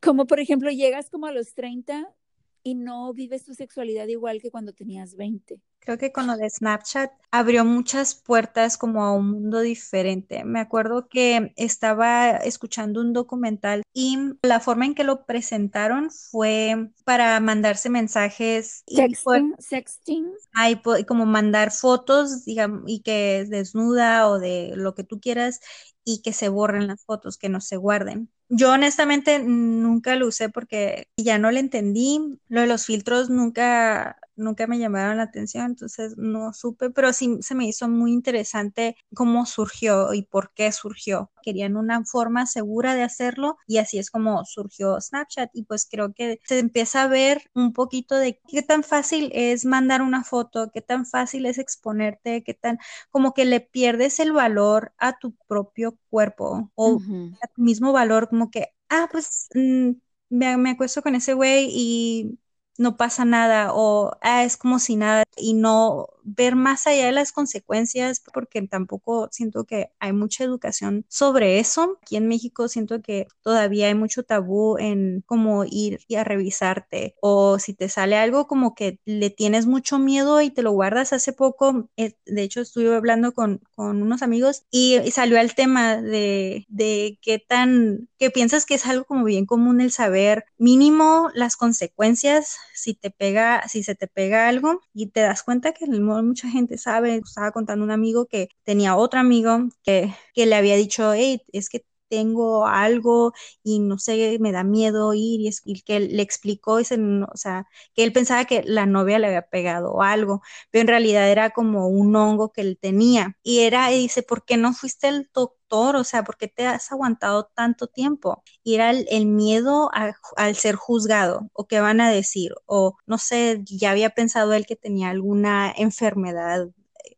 Como 0.00 0.26
por 0.26 0.40
ejemplo 0.40 0.70
llegas 0.70 1.10
como 1.10 1.26
a 1.26 1.32
los 1.32 1.54
30 1.54 2.14
y 2.62 2.74
no 2.74 3.12
vives 3.12 3.44
tu 3.44 3.54
sexualidad 3.54 4.06
igual 4.08 4.40
que 4.40 4.50
cuando 4.50 4.72
tenías 4.72 5.16
20. 5.16 5.60
Creo 5.80 5.96
que 5.96 6.12
con 6.12 6.26
lo 6.26 6.36
de 6.36 6.50
Snapchat 6.50 7.12
abrió 7.30 7.64
muchas 7.64 8.14
puertas 8.14 8.76
como 8.76 9.04
a 9.04 9.14
un 9.14 9.30
mundo 9.30 9.60
diferente. 9.60 10.44
Me 10.44 10.60
acuerdo 10.60 11.08
que 11.08 11.52
estaba 11.56 12.30
escuchando 12.32 13.00
un 13.00 13.12
documental 13.14 13.82
y 13.94 14.18
la 14.42 14.60
forma 14.60 14.84
en 14.84 14.94
que 14.94 15.04
lo 15.04 15.24
presentaron 15.24 16.10
fue 16.10 16.90
para 17.04 17.40
mandarse 17.40 17.88
mensajes 17.88 18.82
y 18.86 18.96
Sexting, 18.96 19.54
sexting. 19.58 20.34
Ay, 20.52 20.80
como 21.06 21.24
mandar 21.24 21.70
fotos, 21.70 22.44
digamos, 22.44 22.82
y 22.86 23.00
que 23.00 23.40
es 23.40 23.50
desnuda 23.50 24.28
o 24.28 24.38
de 24.38 24.72
lo 24.76 24.94
que 24.94 25.04
tú 25.04 25.20
quieras 25.20 25.60
y 26.04 26.22
que 26.22 26.32
se 26.32 26.48
borren 26.48 26.86
las 26.86 27.04
fotos, 27.04 27.38
que 27.38 27.48
no 27.48 27.60
se 27.60 27.76
guarden. 27.76 28.30
Yo 28.50 28.72
honestamente 28.72 29.38
nunca 29.40 30.16
lo 30.16 30.28
usé 30.28 30.48
porque 30.48 31.08
ya 31.16 31.38
no 31.38 31.50
le 31.50 31.60
entendí. 31.60 32.40
Lo 32.48 32.62
de 32.62 32.66
los 32.66 32.86
filtros 32.86 33.28
nunca 33.30 34.16
nunca 34.38 34.66
me 34.66 34.78
llamaron 34.78 35.18
la 35.18 35.24
atención, 35.24 35.66
entonces 35.66 36.16
no 36.16 36.52
supe, 36.52 36.90
pero 36.90 37.12
sí 37.12 37.38
se 37.40 37.54
me 37.54 37.66
hizo 37.66 37.88
muy 37.88 38.12
interesante 38.12 38.96
cómo 39.14 39.44
surgió 39.46 40.14
y 40.14 40.22
por 40.22 40.52
qué 40.54 40.72
surgió. 40.72 41.30
Querían 41.42 41.76
una 41.76 42.04
forma 42.04 42.46
segura 42.46 42.94
de 42.94 43.02
hacerlo 43.02 43.56
y 43.66 43.78
así 43.78 43.98
es 43.98 44.10
como 44.10 44.44
surgió 44.44 45.00
Snapchat 45.00 45.50
y 45.52 45.64
pues 45.64 45.86
creo 45.90 46.12
que 46.14 46.40
se 46.44 46.58
empieza 46.58 47.02
a 47.02 47.08
ver 47.08 47.42
un 47.54 47.72
poquito 47.72 48.16
de 48.16 48.40
qué 48.48 48.62
tan 48.62 48.84
fácil 48.84 49.30
es 49.34 49.64
mandar 49.64 50.02
una 50.02 50.24
foto, 50.24 50.70
qué 50.72 50.80
tan 50.82 51.04
fácil 51.04 51.46
es 51.46 51.58
exponerte, 51.58 52.42
qué 52.44 52.54
tan 52.54 52.78
como 53.10 53.34
que 53.34 53.44
le 53.44 53.60
pierdes 53.60 54.20
el 54.20 54.32
valor 54.32 54.92
a 54.98 55.18
tu 55.18 55.34
propio 55.48 55.98
cuerpo 56.10 56.70
o 56.74 57.00
a 57.42 57.46
tu 57.48 57.62
mismo 57.62 57.92
valor, 57.92 58.28
como 58.38 58.50
que, 58.50 58.68
ah, 58.88 59.08
pues 59.10 59.48
mm, 59.54 59.92
me, 60.30 60.56
me 60.56 60.70
acuesto 60.70 61.02
con 61.02 61.14
ese 61.14 61.34
güey 61.34 61.68
y 61.72 62.38
no 62.78 62.96
pasa 62.96 63.24
nada 63.24 63.72
o 63.74 64.16
ah, 64.22 64.44
es 64.44 64.56
como 64.56 64.78
si 64.78 64.96
nada 64.96 65.24
y 65.36 65.54
no 65.54 66.08
ver 66.36 66.56
más 66.56 66.86
allá 66.86 67.06
de 67.06 67.12
las 67.12 67.32
consecuencias 67.32 68.22
porque 68.32 68.62
tampoco 68.62 69.28
siento 69.30 69.64
que 69.64 69.90
hay 69.98 70.12
mucha 70.12 70.44
educación 70.44 71.04
sobre 71.08 71.58
eso. 71.58 71.98
Aquí 72.02 72.16
en 72.16 72.28
México 72.28 72.68
siento 72.68 73.00
que 73.02 73.26
todavía 73.42 73.88
hay 73.88 73.94
mucho 73.94 74.22
tabú 74.22 74.78
en 74.78 75.22
cómo 75.26 75.64
ir 75.64 76.00
y 76.08 76.16
a 76.16 76.24
revisarte 76.24 77.14
o 77.20 77.58
si 77.58 77.74
te 77.74 77.88
sale 77.88 78.16
algo 78.16 78.46
como 78.46 78.74
que 78.74 78.98
le 79.04 79.30
tienes 79.30 79.66
mucho 79.66 79.98
miedo 79.98 80.40
y 80.42 80.50
te 80.50 80.62
lo 80.62 80.72
guardas. 80.72 81.12
Hace 81.12 81.32
poco, 81.32 81.88
eh, 81.96 82.14
de 82.26 82.42
hecho, 82.42 82.60
estuve 82.60 82.94
hablando 82.94 83.32
con, 83.32 83.60
con 83.74 84.02
unos 84.02 84.22
amigos 84.22 84.64
y, 84.70 84.98
salió 85.18 85.38
el 85.38 85.54
tema 85.54 85.96
de, 85.96 86.64
de 86.68 87.18
qué 87.22 87.38
tan, 87.40 88.08
que 88.18 88.30
piensas 88.30 88.66
que 88.66 88.74
es 88.74 88.86
algo 88.86 89.04
como 89.04 89.24
bien 89.24 89.46
común 89.46 89.80
el 89.80 89.90
saber 89.90 90.44
mínimo 90.58 91.30
las 91.34 91.56
consecuencias 91.56 92.56
si 92.74 92.94
te 92.94 93.10
pega, 93.10 93.66
si 93.68 93.82
se 93.82 93.94
te 93.94 94.06
pega 94.06 94.48
algo 94.48 94.80
y 94.94 95.08
te 95.08 95.20
das 95.20 95.42
cuenta 95.42 95.72
que 95.72 95.84
el 95.84 96.00
mucha 96.22 96.48
gente 96.48 96.78
sabe. 96.78 97.16
Estaba 97.16 97.52
contando 97.52 97.84
un 97.84 97.90
amigo 97.90 98.26
que 98.26 98.48
tenía 98.64 98.96
otro 98.96 99.20
amigo 99.20 99.68
que, 99.82 100.14
que 100.34 100.46
le 100.46 100.54
había 100.56 100.76
dicho, 100.76 101.12
hey, 101.14 101.42
es 101.52 101.68
que 101.68 101.84
tengo 102.08 102.66
algo 102.66 103.32
y 103.62 103.80
no 103.80 103.98
sé, 103.98 104.38
me 104.40 104.52
da 104.52 104.64
miedo 104.64 105.14
ir 105.14 105.40
y, 105.40 105.48
es, 105.48 105.62
que 105.84 106.00
le 106.00 106.22
explicó, 106.22 106.78
ese, 106.78 106.96
o 106.96 107.36
sea, 107.36 107.66
que 107.94 108.04
él 108.04 108.12
pensaba 108.12 108.44
que 108.44 108.62
la 108.64 108.86
novia 108.86 109.18
le 109.18 109.28
había 109.28 109.42
pegado 109.42 110.02
algo, 110.02 110.42
pero 110.70 110.82
en 110.82 110.88
realidad 110.88 111.30
era 111.30 111.50
como 111.50 111.88
un 111.88 112.14
hongo 112.16 112.52
que 112.52 112.62
él 112.62 112.78
tenía 112.80 113.36
y 113.42 113.60
era, 113.60 113.92
y 113.92 113.98
dice, 114.00 114.22
¿por 114.22 114.44
qué 114.44 114.56
no 114.56 114.72
fuiste 114.72 115.08
el 115.08 115.30
doctor? 115.32 115.96
O 115.96 116.04
sea, 116.04 116.24
¿por 116.24 116.36
qué 116.36 116.48
te 116.48 116.66
has 116.66 116.90
aguantado 116.92 117.50
tanto 117.54 117.86
tiempo? 117.88 118.42
Y 118.62 118.74
era 118.74 118.90
el, 118.90 119.26
miedo 119.26 119.90
al 120.36 120.56
ser 120.56 120.76
juzgado 120.76 121.50
o 121.52 121.66
qué 121.66 121.80
van 121.80 122.00
a 122.00 122.10
decir 122.10 122.52
o 122.66 122.96
no 123.06 123.18
sé, 123.18 123.62
ya 123.64 123.90
había 123.90 124.10
pensado 124.10 124.52
él 124.54 124.66
que 124.66 124.76
tenía 124.76 125.10
alguna 125.10 125.72
enfermedad 125.76 126.68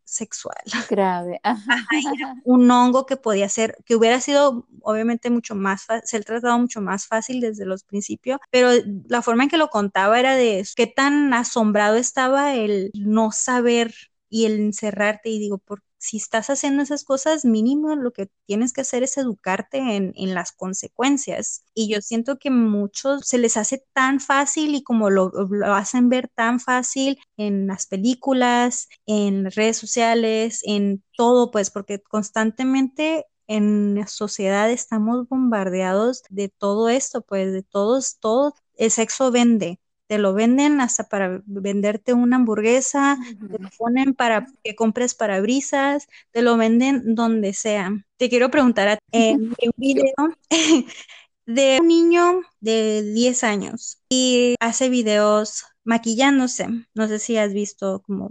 sexual. 0.05 0.57
Grave. 0.91 1.41
un 2.45 2.71
hongo 2.71 3.07
que 3.07 3.17
podía 3.17 3.49
ser, 3.49 3.77
que 3.85 3.97
hubiera 3.97 4.21
sido 4.21 4.67
obviamente 4.83 5.31
mucho 5.31 5.55
más 5.55 5.85
fácil, 5.85 6.09
ser 6.09 6.25
tratado 6.25 6.59
mucho 6.59 6.81
más 6.81 7.07
fácil 7.07 7.41
desde 7.41 7.67
los 7.67 7.85
principios, 7.85 8.39
pero 8.51 8.71
la 9.09 9.23
forma 9.23 9.45
en 9.45 9.49
que 9.51 9.59
lo 9.59 9.69
contaba 9.69 10.19
era 10.19 10.35
de 10.35 10.67
qué 10.77 10.87
tan 10.87 11.33
asombrado 11.35 11.97
estaba 11.97 12.55
el 12.55 12.91
no 12.95 13.33
saber 13.33 13.95
y 14.31 14.47
el 14.47 14.59
encerrarte 14.61 15.29
y 15.29 15.39
digo, 15.39 15.59
¿por 15.59 15.83
si 16.01 16.17
estás 16.17 16.49
haciendo 16.49 16.83
esas 16.83 17.05
cosas, 17.05 17.45
mínimo 17.45 17.95
lo 17.95 18.13
que 18.13 18.31
tienes 18.47 18.73
que 18.73 18.81
hacer 18.81 19.03
es 19.03 19.19
educarte 19.19 19.79
en, 19.79 20.35
las 20.35 20.53
consecuencias. 20.53 21.63
Y 21.75 21.93
yo 21.93 22.01
siento 22.01 22.39
que 22.39 22.51
muchos 22.51 23.27
se 23.27 23.37
les 23.37 23.57
hace 23.59 23.85
tan 23.93 24.19
fácil 24.19 24.75
y 24.75 24.83
como 24.83 25.11
lo, 25.11 25.31
lo, 25.31 25.75
hacen 25.75 26.09
ver 26.09 26.29
tan 26.29 26.59
fácil 26.59 27.19
en 27.37 27.67
las 27.67 27.87
películas, 27.87 28.89
en 29.07 29.51
redes 29.51 29.77
sociales, 29.77 30.63
en 30.65 31.05
todo, 31.17 31.51
pues 31.51 31.71
porque 31.71 32.01
constantemente 32.01 33.27
en 33.47 33.97
la 33.97 34.07
sociedad 34.07 34.71
estamos 34.71 35.29
bombardeados 35.29 36.23
de 36.31 36.49
todo 36.49 36.89
esto, 36.89 37.21
pues 37.23 37.53
de 37.53 37.63
todos, 37.63 38.19
todo 38.21 38.55
el 38.77 38.91
sexo 38.91 39.31
vende 39.31 39.81
te 40.11 40.19
lo 40.19 40.35
venden 40.35 40.81
hasta 40.81 41.05
para 41.05 41.41
venderte 41.47 42.15
una 42.15 42.35
hamburguesa, 42.35 43.17
te 43.49 43.59
lo 43.61 43.71
ponen 43.79 44.13
para 44.13 44.45
que 44.65 44.75
compres 44.75 45.15
parabrisas, 45.15 46.09
te 46.33 46.43
lo 46.43 46.57
venden 46.57 47.15
donde 47.15 47.53
sea. 47.53 47.93
Te 48.17 48.29
quiero 48.29 48.51
preguntar 48.51 48.89
a 48.89 48.99
en 49.13 49.41
un 49.63 49.73
video 49.77 50.13
de 51.47 51.79
un 51.81 51.87
niño 51.87 52.41
de 52.59 53.05
10 53.05 53.45
años 53.45 54.03
y 54.09 54.57
hace 54.59 54.89
videos 54.89 55.63
maquillándose. 55.85 56.67
No 56.93 57.07
sé 57.07 57.21
si 57.21 57.37
has 57.37 57.53
visto 57.53 58.03
como 58.05 58.31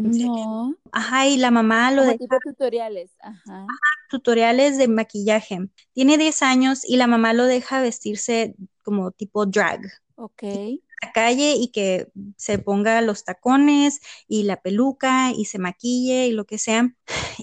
no. 0.00 0.76
Ajá, 0.92 1.26
y 1.26 1.36
la 1.36 1.50
mamá 1.50 1.90
lo 1.90 2.04
de 2.04 2.16
tutoriales, 2.44 3.10
ajá. 3.18 3.66
tutoriales 4.08 4.78
de 4.78 4.86
maquillaje. 4.86 5.68
Tiene 5.94 6.16
10 6.16 6.42
años 6.42 6.88
y 6.88 6.96
la 6.96 7.08
mamá 7.08 7.32
lo 7.32 7.46
deja 7.46 7.80
vestirse 7.80 8.54
como 8.84 9.10
tipo 9.10 9.46
drag. 9.46 9.80
Ok 10.14 10.44
la 11.02 11.12
calle 11.12 11.54
y 11.56 11.68
que 11.68 12.08
se 12.36 12.58
ponga 12.58 13.00
los 13.02 13.24
tacones 13.24 14.00
y 14.26 14.44
la 14.44 14.60
peluca 14.60 15.32
y 15.32 15.44
se 15.46 15.58
maquille 15.58 16.26
y 16.26 16.32
lo 16.32 16.44
que 16.46 16.58
sea. 16.58 16.94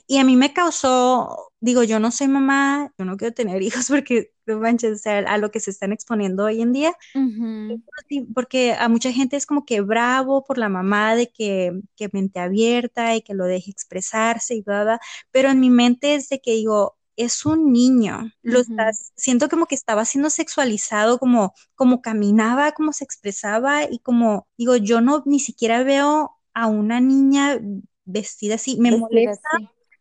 Y 0.08 0.18
a 0.18 0.24
mí 0.24 0.36
me 0.36 0.54
causó, 0.54 1.52
digo, 1.60 1.84
yo 1.84 2.00
no 2.00 2.12
soy 2.12 2.28
mamá, 2.28 2.94
yo 2.98 3.06
no 3.06 3.18
quiero 3.18 3.34
tener 3.34 3.62
hijos 3.62 3.88
porque, 3.88 4.32
no 4.46 4.60
manches, 4.60 5.06
a 5.08 5.38
lo 5.38 5.52
que 5.52 5.60
se 5.60 5.72
están 5.72 5.94
exponiendo 5.94 6.46
hoy 6.46 6.62
en 6.62 6.74
día. 6.74 6.94
Porque 8.34 8.74
a 8.74 8.90
mucha 8.90 9.12
gente 9.12 9.38
es 9.38 9.46
como 9.46 9.66
que 9.66 9.82
bravo 9.82 10.44
por 10.44 10.58
la 10.58 10.70
mamá 10.70 11.16
de 11.16 11.32
que, 11.32 11.72
que 11.96 12.10
mente 12.12 12.40
abierta 12.40 13.16
y 13.16 13.22
que 13.22 13.34
lo 13.34 13.46
deje 13.46 13.72
expresarse 13.72 14.56
y 14.56 14.62
bla, 14.62 15.00
pero 15.32 15.50
en 15.50 15.60
mi 15.60 15.70
mente 15.70 16.16
es 16.16 16.30
de 16.30 16.40
que 16.40 16.52
digo, 16.52 16.98
es 17.18 17.46
un 17.46 17.72
niño, 17.72 18.32
lo 18.42 18.60
estás, 18.60 19.12
siento 19.16 19.50
como 19.50 19.66
que 19.66 19.76
estaba 19.76 20.06
siendo 20.06 20.30
sexualizado, 20.30 21.20
como, 21.20 21.54
como 21.76 22.02
caminaba, 22.02 22.74
como 22.74 22.94
se 22.94 23.04
expresaba 23.04 23.84
y 23.84 24.00
como, 24.00 24.48
digo, 24.58 24.76
yo 24.76 25.02
no 25.02 25.24
ni 25.26 25.40
siquiera 25.40 25.84
veo 25.84 26.36
a 26.54 26.68
una 26.68 27.00
niña 27.00 27.60
vestida 28.06 28.56
así, 28.56 28.78
me 28.80 28.98
molesta. 28.98 29.50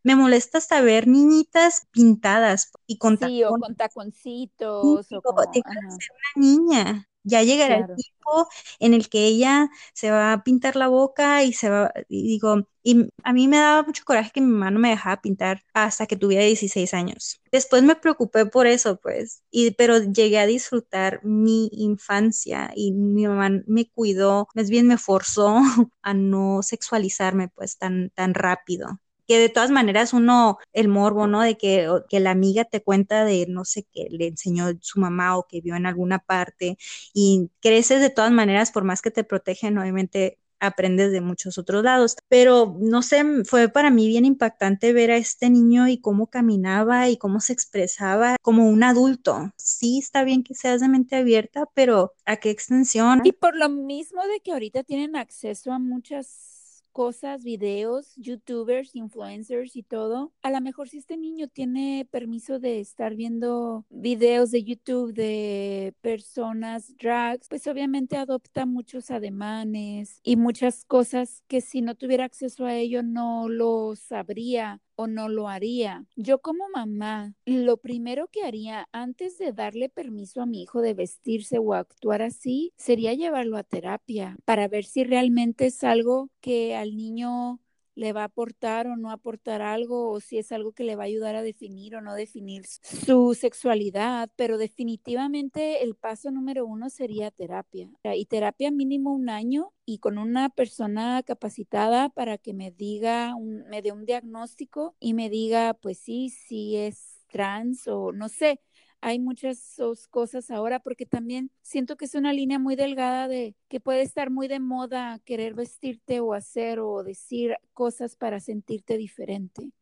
Me 0.07 0.17
molesta 0.17 0.59
hasta 0.59 0.83
ver 0.83 1.09
niñitas 1.09 1.87
pintadas 1.91 2.71
y 2.87 2.99
con 2.99 3.19
sí, 3.19 3.43
o 3.43 3.57
con 3.57 3.75
taconcitos. 3.75 5.11
o 5.11 5.23
como, 5.23 5.43
ser 5.51 5.63
una 5.65 6.47
niña. 6.47 7.09
Ya 7.25 7.43
llegará 7.43 7.77
el 7.79 7.87
tiempo 7.95 8.49
en 8.79 8.95
el 8.95 9.09
que 9.09 9.25
ella 9.27 9.71
se 9.95 10.11
va 10.11 10.33
a 10.33 10.45
pintar 10.45 10.77
la 10.77 10.89
boca 10.89 11.43
y 11.45 11.53
se 11.53 11.71
va, 11.71 11.93
y 12.09 12.23
digo, 12.29 12.69
y 12.83 13.09
a 13.23 13.33
mí 13.33 13.49
me 13.49 13.59
daba 13.59 13.83
mucho 13.83 14.05
coraje 14.05 14.31
que 14.33 14.41
mi 14.41 14.49
mamá 14.49 14.71
no 14.71 14.79
me 14.81 14.91
dejaba 14.91 15.21
pintar 15.23 15.63
hasta 15.73 16.07
que 16.07 16.17
tuviera 16.17 16.45
16 16.45 16.93
años. 16.95 17.41
Después 17.51 17.83
me 17.83 17.97
preocupé 17.97 18.47
por 18.47 18.67
eso, 18.67 18.99
pues, 19.01 19.43
y, 19.51 19.71
pero 19.73 19.99
llegué 20.03 20.39
a 20.39 20.47
disfrutar 20.47 21.21
mi 21.25 21.69
infancia 21.73 22.71
y 22.77 22.93
mi 22.93 23.27
mamá 23.27 23.51
me 23.67 23.89
cuidó, 23.91 24.49
más 24.55 24.69
bien 24.71 24.87
me 24.87 24.99
forzó 24.99 25.59
a 26.03 26.15
no 26.15 26.63
sexualizarme, 26.63 27.49
pues, 27.49 27.79
tan, 27.79 28.11
tan 28.15 28.35
rápido 28.35 29.01
que 29.27 29.39
de 29.39 29.49
todas 29.49 29.71
maneras 29.71 30.13
uno, 30.13 30.59
el 30.73 30.89
morbo, 30.89 31.27
¿no? 31.27 31.43
De 31.43 31.57
que, 31.57 31.89
que 32.09 32.21
la 32.21 32.31
amiga 32.31 32.65
te 32.65 32.83
cuenta 32.83 33.25
de, 33.25 33.47
no 33.49 33.65
sé, 33.65 33.87
qué 33.93 34.09
le 34.11 34.29
enseñó 34.29 34.67
su 34.81 35.01
mamá 35.01 35.37
o 35.37 35.47
que 35.47 35.61
vio 35.61 35.77
en 35.77 35.87
alguna 35.87 36.19
parte 36.19 36.79
y 37.13 37.51
creces 37.61 38.01
de 38.01 38.11
todas 38.11 38.33
maneras, 38.33 38.71
por 38.73 38.85
más 38.85 39.03
que 39.03 39.11
te 39.11 39.25
protegen, 39.25 39.79
obviamente 39.79 40.39
aprendes 40.61 41.13
de 41.13 41.21
muchos 41.21 41.59
otros 41.59 41.85
lados. 41.85 42.17
Pero 42.29 42.77
no 42.81 43.03
sé, 43.03 43.25
fue 43.45 43.69
para 43.69 43.91
mí 43.91 44.09
bien 44.09 44.25
impactante 44.25 44.93
ver 44.93 45.11
a 45.11 45.17
este 45.17 45.51
niño 45.51 45.89
y 45.89 45.99
cómo 45.99 46.29
caminaba 46.29 47.09
y 47.09 47.17
cómo 47.17 47.41
se 47.41 47.53
expresaba 47.53 48.37
como 48.43 48.69
un 48.69 48.83
adulto. 48.83 49.53
Sí, 49.57 49.99
está 49.99 50.25
bien 50.25 50.43
que 50.43 50.55
seas 50.55 50.81
de 50.81 50.89
mente 50.89 51.17
abierta, 51.17 51.69
pero 51.75 52.15
¿a 52.25 52.37
qué 52.37 52.51
extensión? 52.51 53.21
Y 53.25 53.33
por 53.33 53.57
lo 53.57 53.69
mismo 53.69 54.23
de 54.23 54.41
que 54.41 54.53
ahorita 54.53 54.83
tienen 54.83 55.17
acceso 55.17 55.73
a 55.73 55.79
muchas 55.79 56.55
cosas, 56.95 57.43
videos, 57.43 58.15
youtubers, 58.17 58.95
influencers 58.95 59.77
y 59.77 59.83
todo. 59.83 60.33
A 60.43 60.51
lo 60.51 60.61
mejor 60.61 60.89
si 60.89 60.99
este 60.99 61.19
niño 61.19 61.49
tiene 61.49 62.07
permiso 62.11 62.61
de 62.61 62.81
estar 62.81 63.17
viendo 63.17 63.85
videos 63.91 64.53
de 64.53 64.63
YouTube 64.63 65.13
de 65.13 65.93
personas 66.01 66.97
drags, 66.97 67.49
pues 67.49 67.67
obviamente 67.67 68.17
adopta 68.17 68.65
muchos 68.65 69.11
ademanes 69.11 70.21
y 70.23 70.37
muchas 70.37 70.85
cosas 70.85 71.43
que 71.49 71.61
si 71.61 71.83
no 71.83 71.97
tuviera 71.97 72.25
acceso 72.25 72.65
a 72.65 72.77
ello 72.77 73.03
no 73.03 73.49
lo 73.49 73.97
sabría 73.97 74.81
o 74.97 75.07
no 75.07 75.29
lo 75.29 75.49
haría. 75.49 76.07
Yo 76.17 76.41
como 76.41 76.69
mamá, 76.69 77.35
lo 77.47 77.77
primero 77.79 78.29
que 78.29 78.45
haría 78.45 78.89
antes 78.93 79.39
de 79.39 79.53
darle 79.53 79.89
permiso 79.89 80.43
a 80.43 80.47
mi 80.47 80.63
hijo 80.63 80.81
de 80.83 80.95
vestirse 80.95 81.59
o 81.59 81.75
actuar 81.75 82.23
así 82.23 82.73
sería 82.77 83.15
llevarlo 83.15 83.57
a 83.57 83.65
terapia 83.65 84.37
para 84.45 84.69
ver 84.69 84.85
si 84.85 85.05
realmente 85.05 85.67
es 85.67 85.83
algo 85.85 86.31
que 86.41 86.77
al 86.77 86.97
niño 86.97 87.61
le 87.95 88.13
va 88.13 88.23
a 88.23 88.25
aportar 88.25 88.87
o 88.87 88.97
no 88.97 89.11
aportar 89.11 89.63
algo, 89.63 90.11
o 90.11 90.21
si 90.21 90.39
es 90.39 90.53
algo 90.53 90.73
que 90.73 90.85
le 90.85 90.97
va 90.97 91.05
a 91.05 91.07
ayudar 91.07 91.37
a 91.37 91.43
definir 91.43 91.97
o 91.97 92.01
no 92.01 92.15
definir 92.15 92.65
su 92.67 93.35
sexualidad, 93.35 94.31
pero 94.37 94.59
definitivamente 94.59 95.83
el 95.83 95.95
paso 95.95 96.31
número 96.31 96.67
uno 96.67 96.91
sería 96.91 97.31
terapia. 97.31 97.91
Y 98.03 98.27
terapia 98.27 98.71
mínimo 98.71 99.15
un 99.15 99.29
año 99.29 99.73
y 99.87 99.99
con 99.99 100.19
una 100.19 100.49
persona 100.49 101.23
capacitada 101.23 102.09
para 102.09 102.39
que 102.39 102.55
me 102.55 102.71
diga, 102.71 103.35
me 103.69 103.83
dé 103.83 103.93
un 103.93 104.05
diagnóstico 104.05 104.97
y 105.01 105.15
me 105.15 105.31
diga, 105.31 105.75
pues 105.75 105.99
sí, 105.99 106.31
si 106.31 106.77
es 106.77 107.25
trans 107.29 107.89
o 107.89 108.13
no 108.13 108.29
sé, 108.29 108.61
hay 109.05 109.19
muchas 109.19 109.77
cosas 110.11 110.51
ahora 110.51 110.81
porque 110.81 111.05
también 111.05 111.51
siento 111.63 111.97
que 111.97 112.07
es 112.07 112.15
una 112.15 112.33
línea 112.33 112.59
muy 112.59 112.75
delgada 112.75 113.29
de 113.29 113.55
que 113.69 113.79
puede 113.79 114.01
estar 114.01 114.31
muy 114.31 114.49
de 114.49 114.61
moda 114.61 115.19
querer 115.27 115.53
vestirte 115.55 116.21
o 116.21 116.33
hacer 116.33 116.81
o 116.81 117.03
decir 117.05 117.57
cosas 117.75 118.17
para 118.17 118.41
sentirte 118.41 118.97
diferente. 118.97 119.73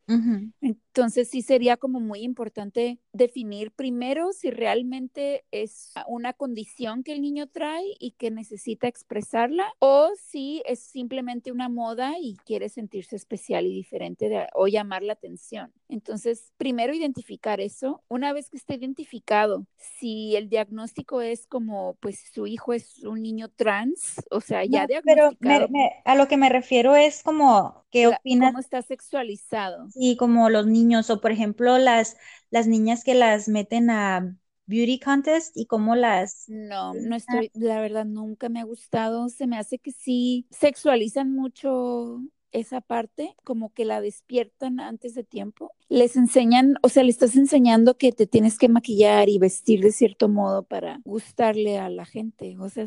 Entonces 0.95 1.31
sí 1.31 1.41
sería 1.41 1.79
como 1.79 2.01
muy 2.01 2.21
importante 2.21 2.99
definir 3.15 3.73
primero 3.73 4.33
si 4.35 4.51
realmente 4.51 5.43
es 5.51 5.91
una 6.07 6.35
condición 6.35 7.03
que 7.03 7.13
el 7.13 7.23
niño 7.23 7.47
trae 7.47 7.95
y 7.99 8.11
que 8.11 8.31
necesita 8.31 8.89
expresarla 8.89 9.73
o 9.79 10.11
si 10.23 10.63
es 10.67 10.81
simplemente 10.81 11.51
una 11.51 11.71
moda 11.71 12.17
y 12.21 12.37
quiere 12.45 12.69
sentirse 12.69 13.17
especial 13.17 13.65
y 13.65 13.75
diferente 13.75 14.47
o 14.53 14.69
llamar 14.69 15.03
la 15.03 15.15
atención. 15.15 15.73
Entonces, 15.89 16.53
primero 16.59 16.93
identificar 16.93 17.63
eso. 17.63 18.03
Una 18.09 18.35
vez 18.35 18.51
que 18.51 18.59
esté 18.59 18.75
identificado, 18.75 19.65
si 19.79 20.37
el 20.37 20.51
diagnóstico 20.51 21.23
es 21.23 21.47
como, 21.47 21.97
pues 22.01 22.23
su 22.35 22.47
hijo 22.47 22.75
es 22.75 23.03
un 23.05 23.23
niño 23.23 23.49
trans, 23.49 24.17
o 24.31 24.43
sea, 24.43 24.63
ya 24.67 24.87
diagnosticado. 24.87 25.69
Pero 25.73 25.89
a 26.05 26.15
lo 26.17 26.29
que 26.29 26.37
me 26.37 26.51
refiero 26.51 26.97
es 26.97 27.23
como, 27.23 27.82
¿qué 27.93 28.09
opinas? 28.09 28.51
¿Cómo 28.51 28.61
está 28.61 28.83
sexualizado? 28.83 29.89
y 29.95 30.17
como 30.17 30.51
los 30.51 30.67
niños, 30.67 31.11
o 31.11 31.21
por 31.21 31.31
ejemplo, 31.33 31.79
las, 31.79 32.17
las 32.51 32.67
niñas 32.67 33.05
que 33.05 33.15
las 33.15 33.49
meten 33.49 33.91
a 33.91 34.37
beauty 34.67 34.99
contest 34.99 35.57
y 35.57 35.67
cómo 35.67 35.95
las... 35.95 36.49
No, 36.49 36.95
no 36.95 37.17
estoy, 37.17 37.51
la 37.55 37.81
verdad 37.81 38.05
nunca 38.05 38.49
me 38.49 38.61
ha 38.61 38.65
gustado, 38.65 39.29
se 39.29 39.47
me 39.47 39.59
hace 39.59 39.79
que 39.79 39.93
sí 39.93 40.47
sexualizan 40.51 41.33
mucho 41.33 42.23
esa 42.53 42.81
parte, 42.81 43.35
como 43.45 43.73
que 43.73 43.85
la 43.85 44.01
despiertan 44.01 44.81
antes 44.81 45.15
de 45.15 45.25
tiempo. 45.25 45.73
Les 45.89 46.17
enseñan, 46.17 46.77
o 46.83 46.89
sea, 46.89 47.03
le 47.03 47.11
estás 47.11 47.37
enseñando 47.37 47.97
que 47.97 48.13
te 48.13 48.27
tienes 48.27 48.59
que 48.59 48.69
maquillar 48.69 49.29
y 49.29 49.39
vestir 49.39 49.81
de 49.81 49.93
cierto 49.93 50.29
modo 50.29 50.63
para 50.63 51.01
gustarle 51.05 51.79
a 51.79 51.91
la 51.91 52.05
gente, 52.05 52.57
o 52.59 52.69
sea, 52.69 52.87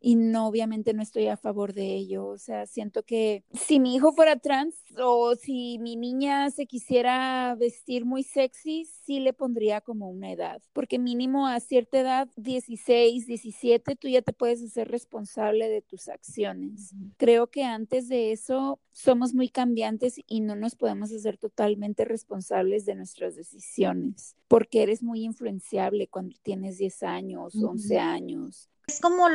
y 0.00 0.14
no, 0.14 0.46
obviamente 0.46 0.94
no 0.94 1.02
estoy 1.02 1.26
a 1.28 1.36
favor 1.36 1.74
de 1.74 1.94
ello, 1.94 2.26
o 2.26 2.38
sea, 2.38 2.66
siento 2.66 3.02
que 3.02 3.44
si 3.52 3.80
mi 3.80 3.94
hijo 3.94 4.12
fuera 4.12 4.36
trans 4.36 4.74
o 4.98 5.34
si 5.34 5.78
mi 5.78 5.96
niña 5.96 6.50
se 6.50 6.66
quisiera 6.66 7.54
vestir 7.56 8.04
muy 8.04 8.22
sexy, 8.22 8.86
sí 9.04 9.20
le 9.20 9.32
pondría 9.32 9.80
como 9.80 10.08
una 10.08 10.32
edad, 10.32 10.62
porque 10.72 10.98
mínimo 10.98 11.46
a 11.46 11.60
cierta 11.60 12.00
edad, 12.00 12.28
16, 12.36 13.26
17, 13.26 13.96
tú 13.96 14.08
ya 14.08 14.22
te 14.22 14.32
puedes 14.32 14.62
hacer 14.62 14.88
responsable 14.88 15.68
de 15.68 15.82
tus 15.82 16.08
acciones. 16.08 16.94
Creo 17.16 17.48
que 17.48 17.64
antes 17.64 18.08
de 18.08 18.32
eso 18.32 18.80
somos 19.06 19.34
muy 19.34 19.48
cambiantes 19.48 20.16
y 20.26 20.40
no 20.40 20.56
nos 20.56 20.74
podemos 20.74 21.12
hacer 21.12 21.38
totalmente 21.38 22.04
responsables 22.04 22.84
de 22.86 22.96
nuestras 22.96 23.36
decisiones, 23.36 24.34
porque 24.48 24.82
eres 24.82 25.00
muy 25.00 25.22
influenciable 25.22 26.08
cuando 26.08 26.34
tienes 26.42 26.78
10 26.78 27.04
años, 27.04 27.54
11 27.54 27.98
años. 28.00 28.68
Es 28.88 29.00
como 29.00 29.28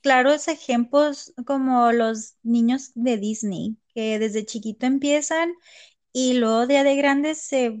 claros 0.00 0.48
ejemplos 0.48 1.32
como 1.46 1.92
los 1.92 2.34
niños 2.42 2.90
de 2.96 3.16
Disney, 3.16 3.76
que 3.94 4.18
desde 4.18 4.44
chiquito 4.44 4.86
empiezan 4.86 5.52
y 6.12 6.34
luego 6.34 6.66
día 6.66 6.82
de 6.82 6.96
grandes 6.96 7.40
se 7.40 7.78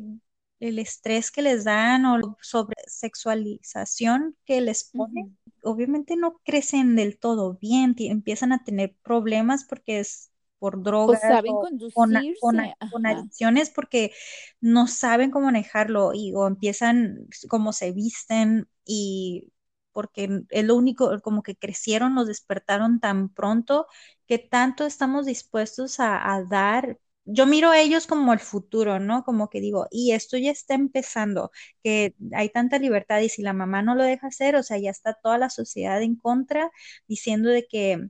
el 0.60 0.78
estrés 0.78 1.32
que 1.32 1.42
les 1.42 1.64
dan 1.64 2.04
o 2.04 2.36
sobre 2.40 2.76
sexualización 2.86 4.36
que 4.44 4.60
les 4.60 4.90
ponen, 4.92 5.36
obviamente 5.62 6.16
no 6.16 6.40
crecen 6.44 6.94
del 6.94 7.18
todo 7.18 7.58
bien, 7.60 7.96
empiezan 7.98 8.52
a 8.52 8.62
tener 8.62 8.94
problemas 9.02 9.64
porque 9.64 10.00
es 10.00 10.30
por 10.58 10.82
drogas 10.82 11.20
o, 11.48 11.66
con, 11.94 13.06
adicciones 13.06 13.70
porque 13.70 14.12
no 14.60 14.86
saben 14.86 15.30
cómo 15.30 15.46
manejarlo 15.46 16.12
y 16.14 16.32
o 16.34 16.46
empiezan 16.46 17.26
cómo 17.48 17.72
se 17.72 17.92
visten 17.92 18.68
y 18.84 19.52
porque 19.92 20.42
es 20.50 20.64
lo 20.64 20.76
único, 20.76 21.20
como 21.22 21.42
que 21.42 21.56
crecieron, 21.56 22.14
los 22.14 22.28
despertaron 22.28 23.00
tan 23.00 23.28
pronto 23.30 23.86
que 24.26 24.38
tanto 24.38 24.86
estamos 24.86 25.26
dispuestos 25.26 25.98
a, 25.98 26.34
a 26.34 26.44
dar 26.44 26.98
yo 27.30 27.46
miro 27.46 27.70
a 27.70 27.80
ellos 27.80 28.06
como 28.06 28.32
el 28.32 28.38
futuro, 28.40 28.98
¿no? 29.00 29.22
Como 29.24 29.50
que 29.50 29.60
digo, 29.60 29.86
y 29.90 30.12
esto 30.12 30.38
ya 30.38 30.50
está 30.50 30.74
empezando, 30.74 31.50
que 31.82 32.14
hay 32.32 32.48
tanta 32.48 32.78
libertad 32.78 33.20
y 33.20 33.28
si 33.28 33.42
la 33.42 33.52
mamá 33.52 33.82
no 33.82 33.94
lo 33.94 34.04
deja 34.04 34.28
hacer, 34.28 34.56
o 34.56 34.62
sea, 34.62 34.78
ya 34.78 34.90
está 34.90 35.14
toda 35.14 35.36
la 35.38 35.50
sociedad 35.50 36.00
en 36.02 36.16
contra 36.16 36.70
diciendo 37.06 37.50
de 37.50 37.66
que 37.66 38.08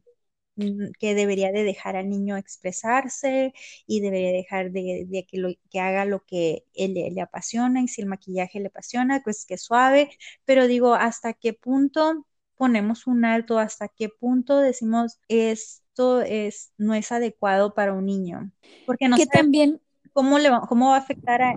que 0.98 1.14
debería 1.14 1.52
de 1.52 1.62
dejar 1.62 1.96
al 1.96 2.08
niño 2.08 2.36
expresarse 2.36 3.52
y 3.86 4.00
debería 4.00 4.32
dejar 4.32 4.70
de, 4.72 5.26
que, 5.28 5.38
lo, 5.38 5.50
que 5.70 5.80
haga 5.80 6.04
lo 6.04 6.24
que 6.24 6.64
él, 6.74 6.94
le 6.94 7.20
apasiona 7.20 7.82
y 7.82 7.88
si 7.88 8.00
el 8.00 8.08
maquillaje 8.08 8.60
le 8.60 8.68
apasiona, 8.68 9.22
pues 9.22 9.44
que 9.44 9.58
suave, 9.58 10.10
pero 10.44 10.66
digo, 10.66 10.94
¿hasta 10.94 11.32
qué 11.32 11.52
punto 11.52 12.26
ponemos 12.56 13.06
un 13.06 13.24
alto? 13.24 13.58
¿Hasta 13.58 13.88
qué 13.88 14.08
punto 14.08 14.58
decimos 14.58 15.20
esto 15.28 16.22
es, 16.22 16.72
no 16.76 16.94
es 16.94 17.12
adecuado 17.12 17.74
para 17.74 17.92
un 17.92 18.06
niño? 18.06 18.50
Porque 18.84 19.08
no 19.08 19.16
sé 19.16 19.26
también 19.26 19.80
cómo, 20.12 20.38
le 20.38 20.50
va, 20.50 20.62
cómo 20.68 20.90
va 20.90 20.96
a 20.96 21.00
afectar 21.00 21.42
a... 21.42 21.54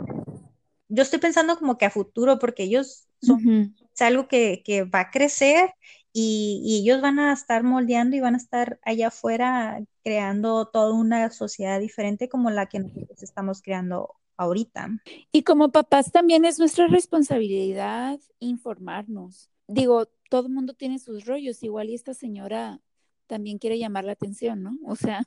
Yo 0.90 1.04
estoy 1.04 1.20
pensando 1.20 1.58
como 1.58 1.78
que 1.78 1.86
a 1.86 1.90
futuro, 1.90 2.38
porque 2.38 2.64
ellos 2.64 3.08
son, 3.22 3.76
es 3.94 4.02
algo 4.02 4.28
que, 4.28 4.62
que 4.66 4.84
va 4.84 5.02
a 5.02 5.12
crecer 5.12 5.74
y, 6.14 6.82
ellos 6.82 7.02
van 7.02 7.20
a 7.20 7.34
estar 7.34 7.64
moldeando 7.64 8.16
y 8.16 8.20
van 8.20 8.34
a 8.34 8.38
estar 8.38 8.80
allá 8.84 9.08
afuera 9.08 9.82
creando 10.04 10.68
toda 10.68 10.94
una 10.94 11.30
sociedad 11.32 11.80
diferente 11.80 12.28
como 12.28 12.50
la 12.50 12.68
que 12.68 12.80
nosotros 12.80 13.24
estamos 13.24 13.62
creando 13.62 14.16
ahorita. 14.38 14.90
Y 15.32 15.44
como 15.44 15.72
papás 15.72 16.12
también 16.12 16.46
es 16.46 16.60
nuestra 16.60 16.88
responsabilidad 16.88 18.20
informarnos. 18.40 19.50
Digo, 19.68 20.08
todo 20.30 20.48
el 20.48 20.54
mundo 20.54 20.74
tiene 20.74 21.00
sus 21.00 21.26
rollos, 21.26 21.64
igual 21.64 21.90
y 21.90 21.96
esta 21.96 22.14
señora 22.14 22.82
también 23.28 23.60
quiere 23.60 23.80
llamar 23.80 24.04
la 24.04 24.12
atención, 24.12 24.62
¿no? 24.62 24.78
O 24.84 24.96
sea, 24.98 25.24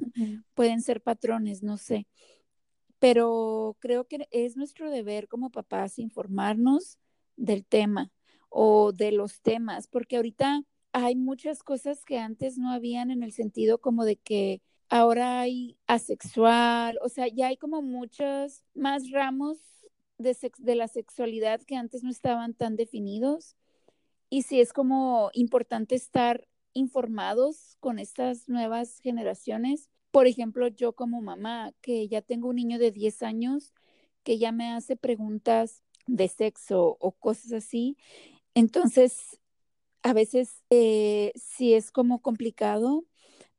pueden 0.54 0.82
ser 0.82 1.00
patrones, 1.00 1.62
no 1.62 1.78
sé. 1.78 2.06
Pero 2.98 3.76
creo 3.80 4.06
que 4.06 4.28
es 4.30 4.56
nuestro 4.56 4.90
deber 4.90 5.28
como 5.28 5.50
papás 5.50 5.98
informarnos 5.98 6.98
del 7.36 7.64
tema 7.64 8.12
o 8.50 8.92
de 8.92 9.12
los 9.12 9.40
temas, 9.40 9.88
porque 9.88 10.16
ahorita 10.16 10.62
hay 10.94 11.16
muchas 11.16 11.64
cosas 11.64 12.04
que 12.04 12.18
antes 12.18 12.56
no 12.56 12.70
habían 12.70 13.10
en 13.10 13.24
el 13.24 13.32
sentido 13.32 13.78
como 13.78 14.04
de 14.04 14.14
que 14.14 14.62
ahora 14.88 15.40
hay 15.40 15.76
asexual, 15.88 16.98
o 17.02 17.08
sea, 17.08 17.26
ya 17.26 17.48
hay 17.48 17.56
como 17.56 17.82
muchos 17.82 18.62
más 18.74 19.10
ramos 19.10 19.58
de, 20.18 20.36
de 20.58 20.74
la 20.76 20.86
sexualidad 20.86 21.60
que 21.62 21.74
antes 21.74 22.04
no 22.04 22.10
estaban 22.10 22.54
tan 22.54 22.76
definidos. 22.76 23.56
Y 24.30 24.42
sí 24.42 24.60
es 24.60 24.72
como 24.72 25.30
importante 25.32 25.96
estar 25.96 26.46
informados 26.74 27.76
con 27.80 27.98
estas 27.98 28.48
nuevas 28.48 29.00
generaciones. 29.00 29.90
Por 30.12 30.28
ejemplo, 30.28 30.68
yo 30.68 30.92
como 30.92 31.20
mamá, 31.20 31.72
que 31.80 32.06
ya 32.06 32.22
tengo 32.22 32.48
un 32.48 32.56
niño 32.56 32.78
de 32.78 32.92
10 32.92 33.24
años, 33.24 33.74
que 34.22 34.38
ya 34.38 34.52
me 34.52 34.70
hace 34.70 34.96
preguntas 34.96 35.82
de 36.06 36.28
sexo 36.28 36.96
o 37.00 37.10
cosas 37.10 37.52
así. 37.52 37.96
Entonces, 38.54 39.40
a 40.04 40.12
veces 40.12 40.62
eh, 40.68 41.32
sí 41.34 41.72
es 41.72 41.90
como 41.90 42.20
complicado, 42.20 43.06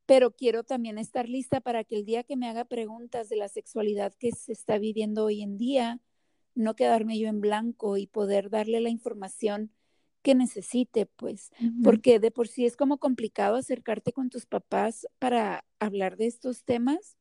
pero 0.05 0.35
quiero 0.35 0.63
también 0.63 0.99
estar 0.99 1.27
lista 1.27 1.59
para 1.59 1.83
que 1.83 1.95
el 1.95 2.05
día 2.05 2.23
que 2.23 2.37
me 2.37 2.47
haga 2.47 2.65
preguntas 2.65 3.29
de 3.29 3.35
la 3.35 3.49
sexualidad 3.49 4.13
que 4.13 4.31
se 4.31 4.53
está 4.53 4.77
viviendo 4.77 5.25
hoy 5.25 5.41
en 5.41 5.57
día, 5.57 5.99
no 6.53 6.75
quedarme 6.75 7.17
yo 7.17 7.27
en 7.27 7.41
blanco 7.41 7.97
y 7.97 8.05
poder 8.05 8.51
darle 8.51 8.79
la 8.79 8.89
información 8.89 9.71
que 10.21 10.35
necesite, 10.35 11.07
pues, 11.07 11.51
porque 11.83 12.19
de 12.19 12.29
por 12.29 12.47
sí 12.47 12.65
es 12.65 12.77
como 12.77 12.99
complicado 12.99 13.55
acercarte 13.55 14.13
con 14.13 14.29
tus 14.29 14.45
papás 14.45 15.07
para 15.17 15.65
hablar 15.79 16.15
de 16.15 16.27
estos 16.27 16.63
temas. 16.63 17.17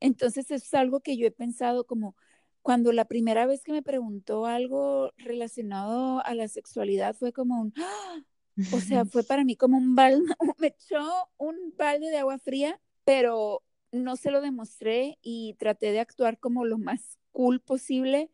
Entonces 0.00 0.50
es 0.50 0.74
algo 0.74 1.00
que 1.00 1.16
yo 1.16 1.26
he 1.26 1.30
pensado 1.30 1.86
como 1.86 2.16
cuando 2.62 2.92
la 2.92 3.04
primera 3.06 3.46
vez 3.46 3.62
que 3.62 3.72
me 3.72 3.82
preguntó 3.82 4.46
algo 4.46 5.12
relacionado 5.18 6.24
a 6.26 6.34
la 6.34 6.48
sexualidad 6.48 7.14
fue 7.14 7.32
como 7.32 7.60
un, 7.60 7.72
¡ah! 7.76 8.24
O 8.72 8.80
sea, 8.80 9.04
fue 9.04 9.24
para 9.24 9.44
mí 9.44 9.56
como 9.56 9.76
un 9.76 9.94
balde, 9.94 10.24
me 10.58 10.68
echó 10.68 11.28
un 11.36 11.74
balde 11.76 12.10
de 12.10 12.18
agua 12.18 12.38
fría, 12.38 12.80
pero 13.04 13.62
no 13.92 14.16
se 14.16 14.30
lo 14.30 14.40
demostré 14.40 15.18
y 15.22 15.54
traté 15.58 15.92
de 15.92 16.00
actuar 16.00 16.38
como 16.38 16.64
lo 16.64 16.78
más 16.78 17.18
cool 17.32 17.60
posible 17.60 18.30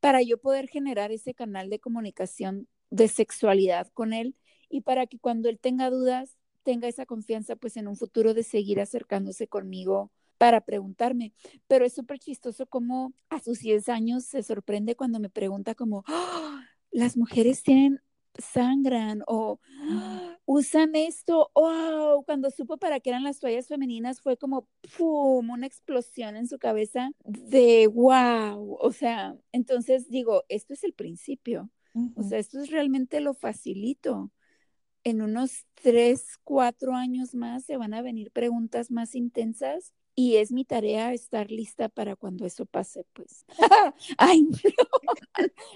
para 0.00 0.22
yo 0.22 0.38
poder 0.38 0.68
generar 0.68 1.12
ese 1.12 1.34
canal 1.34 1.70
de 1.70 1.80
comunicación 1.80 2.68
de 2.90 3.08
sexualidad 3.08 3.88
con 3.92 4.12
él 4.12 4.36
y 4.68 4.82
para 4.82 5.06
que 5.06 5.18
cuando 5.18 5.48
él 5.48 5.58
tenga 5.58 5.90
dudas, 5.90 6.36
tenga 6.62 6.88
esa 6.88 7.06
confianza 7.06 7.56
pues 7.56 7.76
en 7.76 7.88
un 7.88 7.96
futuro 7.96 8.34
de 8.34 8.42
seguir 8.42 8.80
acercándose 8.80 9.46
conmigo 9.46 10.10
para 10.38 10.60
preguntarme. 10.62 11.32
Pero 11.66 11.84
es 11.84 11.94
súper 11.94 12.18
chistoso 12.18 12.66
como 12.66 13.14
a 13.28 13.40
sus 13.40 13.60
10 13.60 13.88
años 13.88 14.24
se 14.24 14.42
sorprende 14.42 14.96
cuando 14.96 15.20
me 15.20 15.30
pregunta 15.30 15.74
como, 15.74 16.04
¡Ah! 16.06 16.64
las 16.90 17.16
mujeres 17.16 17.62
tienen 17.62 18.00
sangran 18.38 19.22
o 19.26 19.60
¡Ah! 19.88 20.38
usan 20.46 20.94
esto, 20.94 21.50
wow, 21.54 22.24
cuando 22.24 22.50
supo 22.50 22.76
para 22.78 23.00
qué 23.00 23.10
eran 23.10 23.24
las 23.24 23.40
toallas 23.40 23.66
femeninas 23.66 24.20
fue 24.20 24.36
como 24.36 24.68
¡pum! 24.96 25.50
una 25.50 25.66
explosión 25.66 26.36
en 26.36 26.46
su 26.46 26.58
cabeza 26.58 27.10
de 27.24 27.88
wow, 27.88 28.76
o 28.80 28.92
sea, 28.92 29.36
entonces 29.52 30.08
digo, 30.08 30.44
esto 30.48 30.72
es 30.74 30.84
el 30.84 30.92
principio, 30.92 31.70
o 32.14 32.22
sea, 32.22 32.38
esto 32.38 32.60
es 32.60 32.70
realmente 32.70 33.20
lo 33.20 33.34
facilito. 33.34 34.30
En 35.04 35.22
unos 35.22 35.66
tres, 35.74 36.38
cuatro 36.44 36.94
años 36.94 37.34
más 37.34 37.64
se 37.64 37.76
van 37.76 37.94
a 37.94 38.02
venir 38.02 38.32
preguntas 38.32 38.90
más 38.90 39.14
intensas 39.14 39.92
y 40.18 40.36
es 40.38 40.50
mi 40.50 40.64
tarea 40.64 41.12
estar 41.12 41.50
lista 41.50 41.90
para 41.90 42.16
cuando 42.16 42.46
eso 42.46 42.64
pase, 42.64 43.04
pues. 43.12 43.44
Ay, 44.18 44.42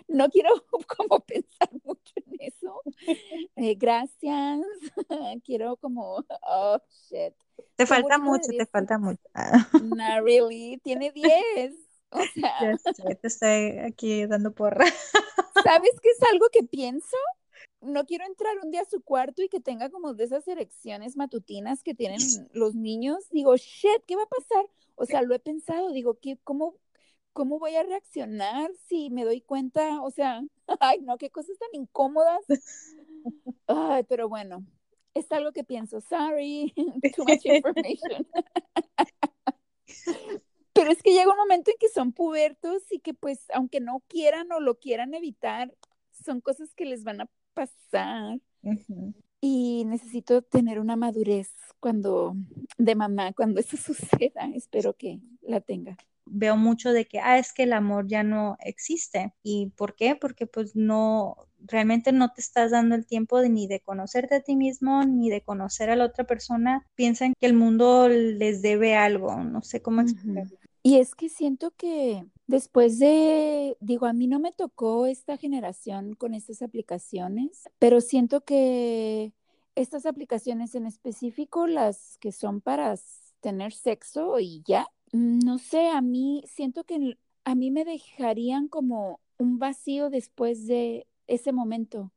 no, 0.08 0.24
no 0.24 0.28
quiero 0.30 0.50
como 0.96 1.20
pensar 1.20 1.68
mucho 1.84 2.14
en 2.16 2.36
eso. 2.40 2.82
Eh, 3.56 3.74
gracias. 3.74 4.60
quiero 5.44 5.76
como, 5.76 6.24
oh, 6.48 6.78
shit. 7.08 7.34
Te 7.76 7.84
falta 7.84 8.18
mucho, 8.18 8.48
te 8.56 8.64
falta 8.64 8.98
mucho. 8.98 9.20
No, 9.82 10.22
really, 10.22 10.80
tiene 10.82 11.12
10. 11.12 11.74
O 12.12 12.20
sea, 12.34 12.76
te 13.20 13.28
estoy 13.28 13.78
aquí 13.78 14.26
dando 14.26 14.52
porra. 14.52 14.86
¿Sabes 15.62 15.92
qué 16.02 16.08
es 16.08 16.22
algo 16.32 16.46
que 16.50 16.62
pienso? 16.62 17.16
No 17.80 18.04
quiero 18.04 18.24
entrar 18.26 18.56
un 18.62 18.70
día 18.70 18.82
a 18.82 18.90
su 18.90 19.00
cuarto 19.00 19.42
y 19.42 19.48
que 19.48 19.60
tenga 19.60 19.90
como 19.90 20.14
de 20.14 20.24
esas 20.24 20.46
erecciones 20.48 21.16
matutinas 21.16 21.82
que 21.82 21.94
tienen 21.94 22.20
los 22.52 22.74
niños. 22.74 23.28
Digo, 23.30 23.56
shit, 23.56 24.04
¿qué 24.06 24.16
va 24.16 24.24
a 24.24 24.26
pasar? 24.26 24.66
O 24.96 25.06
sea, 25.06 25.22
lo 25.22 25.34
he 25.34 25.38
pensado, 25.38 25.92
digo, 25.92 26.18
¿qué, 26.20 26.38
cómo, 26.44 26.76
¿cómo 27.32 27.58
voy 27.58 27.74
a 27.76 27.82
reaccionar 27.82 28.70
si 28.86 29.10
me 29.10 29.24
doy 29.24 29.40
cuenta? 29.40 30.02
O 30.02 30.10
sea, 30.10 30.42
ay, 30.80 31.00
no, 31.00 31.16
qué 31.18 31.30
cosas 31.30 31.58
tan 31.58 31.70
incómodas. 31.72 32.44
Ay, 33.66 34.04
pero 34.08 34.28
bueno, 34.28 34.64
es 35.14 35.30
algo 35.32 35.52
que 35.52 35.64
pienso. 35.64 36.00
Sorry, 36.00 36.74
too 37.16 37.24
much 37.24 37.46
information. 37.46 38.26
pero 40.74 40.92
es 40.92 41.02
que 41.02 41.12
llega 41.12 41.30
un 41.30 41.38
momento 41.38 41.70
en 41.70 41.76
que 41.78 41.88
son 41.88 42.12
pubertos 42.12 42.82
y 42.90 43.00
que 43.00 43.14
pues, 43.14 43.46
aunque 43.54 43.80
no 43.80 44.02
quieran 44.08 44.52
o 44.52 44.60
lo 44.60 44.78
quieran 44.78 45.14
evitar, 45.14 45.74
son 46.24 46.40
cosas 46.40 46.74
que 46.74 46.84
les 46.84 47.04
van 47.04 47.22
a 47.22 47.30
pasar. 47.54 48.38
Y 49.40 49.84
necesito 49.86 50.42
tener 50.42 50.78
una 50.80 50.96
madurez 50.96 51.50
cuando, 51.80 52.36
de 52.76 52.94
mamá, 52.94 53.32
cuando 53.32 53.60
eso 53.60 53.76
suceda. 53.76 54.48
Espero 54.54 54.94
que 54.94 55.20
la 55.42 55.60
tenga. 55.60 55.96
Veo 56.26 56.56
mucho 56.56 56.92
de 56.92 57.06
que, 57.06 57.18
ah, 57.18 57.38
es 57.38 57.52
que 57.52 57.64
el 57.64 57.72
amor 57.72 58.06
ya 58.06 58.22
no 58.22 58.56
existe. 58.60 59.32
¿Y 59.42 59.70
por 59.76 59.96
qué? 59.96 60.14
Porque 60.14 60.46
pues 60.46 60.76
no, 60.76 61.36
realmente 61.58 62.12
no 62.12 62.32
te 62.32 62.40
estás 62.40 62.70
dando 62.70 62.94
el 62.94 63.06
tiempo 63.06 63.40
de, 63.40 63.48
ni 63.48 63.66
de 63.66 63.80
conocerte 63.80 64.36
a 64.36 64.40
ti 64.40 64.54
mismo, 64.54 65.02
ni 65.02 65.30
de 65.30 65.42
conocer 65.42 65.90
a 65.90 65.96
la 65.96 66.04
otra 66.04 66.24
persona. 66.24 66.86
Piensan 66.94 67.32
que 67.40 67.46
el 67.46 67.54
mundo 67.54 68.08
les 68.08 68.62
debe 68.62 68.94
algo. 68.94 69.42
No 69.42 69.62
sé 69.62 69.82
cómo 69.82 70.02
explicarlo. 70.02 70.59
Y 70.82 70.96
es 70.96 71.14
que 71.14 71.28
siento 71.28 71.72
que 71.72 72.24
después 72.46 72.98
de, 72.98 73.76
digo, 73.80 74.06
a 74.06 74.12
mí 74.12 74.26
no 74.26 74.40
me 74.40 74.52
tocó 74.52 75.06
esta 75.06 75.36
generación 75.36 76.14
con 76.14 76.32
estas 76.34 76.62
aplicaciones, 76.62 77.68
pero 77.78 78.00
siento 78.00 78.42
que 78.42 79.34
estas 79.74 80.06
aplicaciones 80.06 80.74
en 80.74 80.86
específico, 80.86 81.66
las 81.66 82.16
que 82.18 82.32
son 82.32 82.60
para 82.60 82.94
tener 83.40 83.72
sexo 83.72 84.38
y 84.40 84.62
ya, 84.66 84.88
no 85.12 85.58
sé, 85.58 85.88
a 85.88 86.00
mí 86.00 86.42
siento 86.46 86.84
que 86.84 87.18
a 87.44 87.54
mí 87.54 87.70
me 87.70 87.84
dejarían 87.84 88.68
como 88.68 89.20
un 89.38 89.58
vacío 89.58 90.08
después 90.10 90.66
de 90.66 91.06
ese 91.26 91.52
momento, 91.52 92.12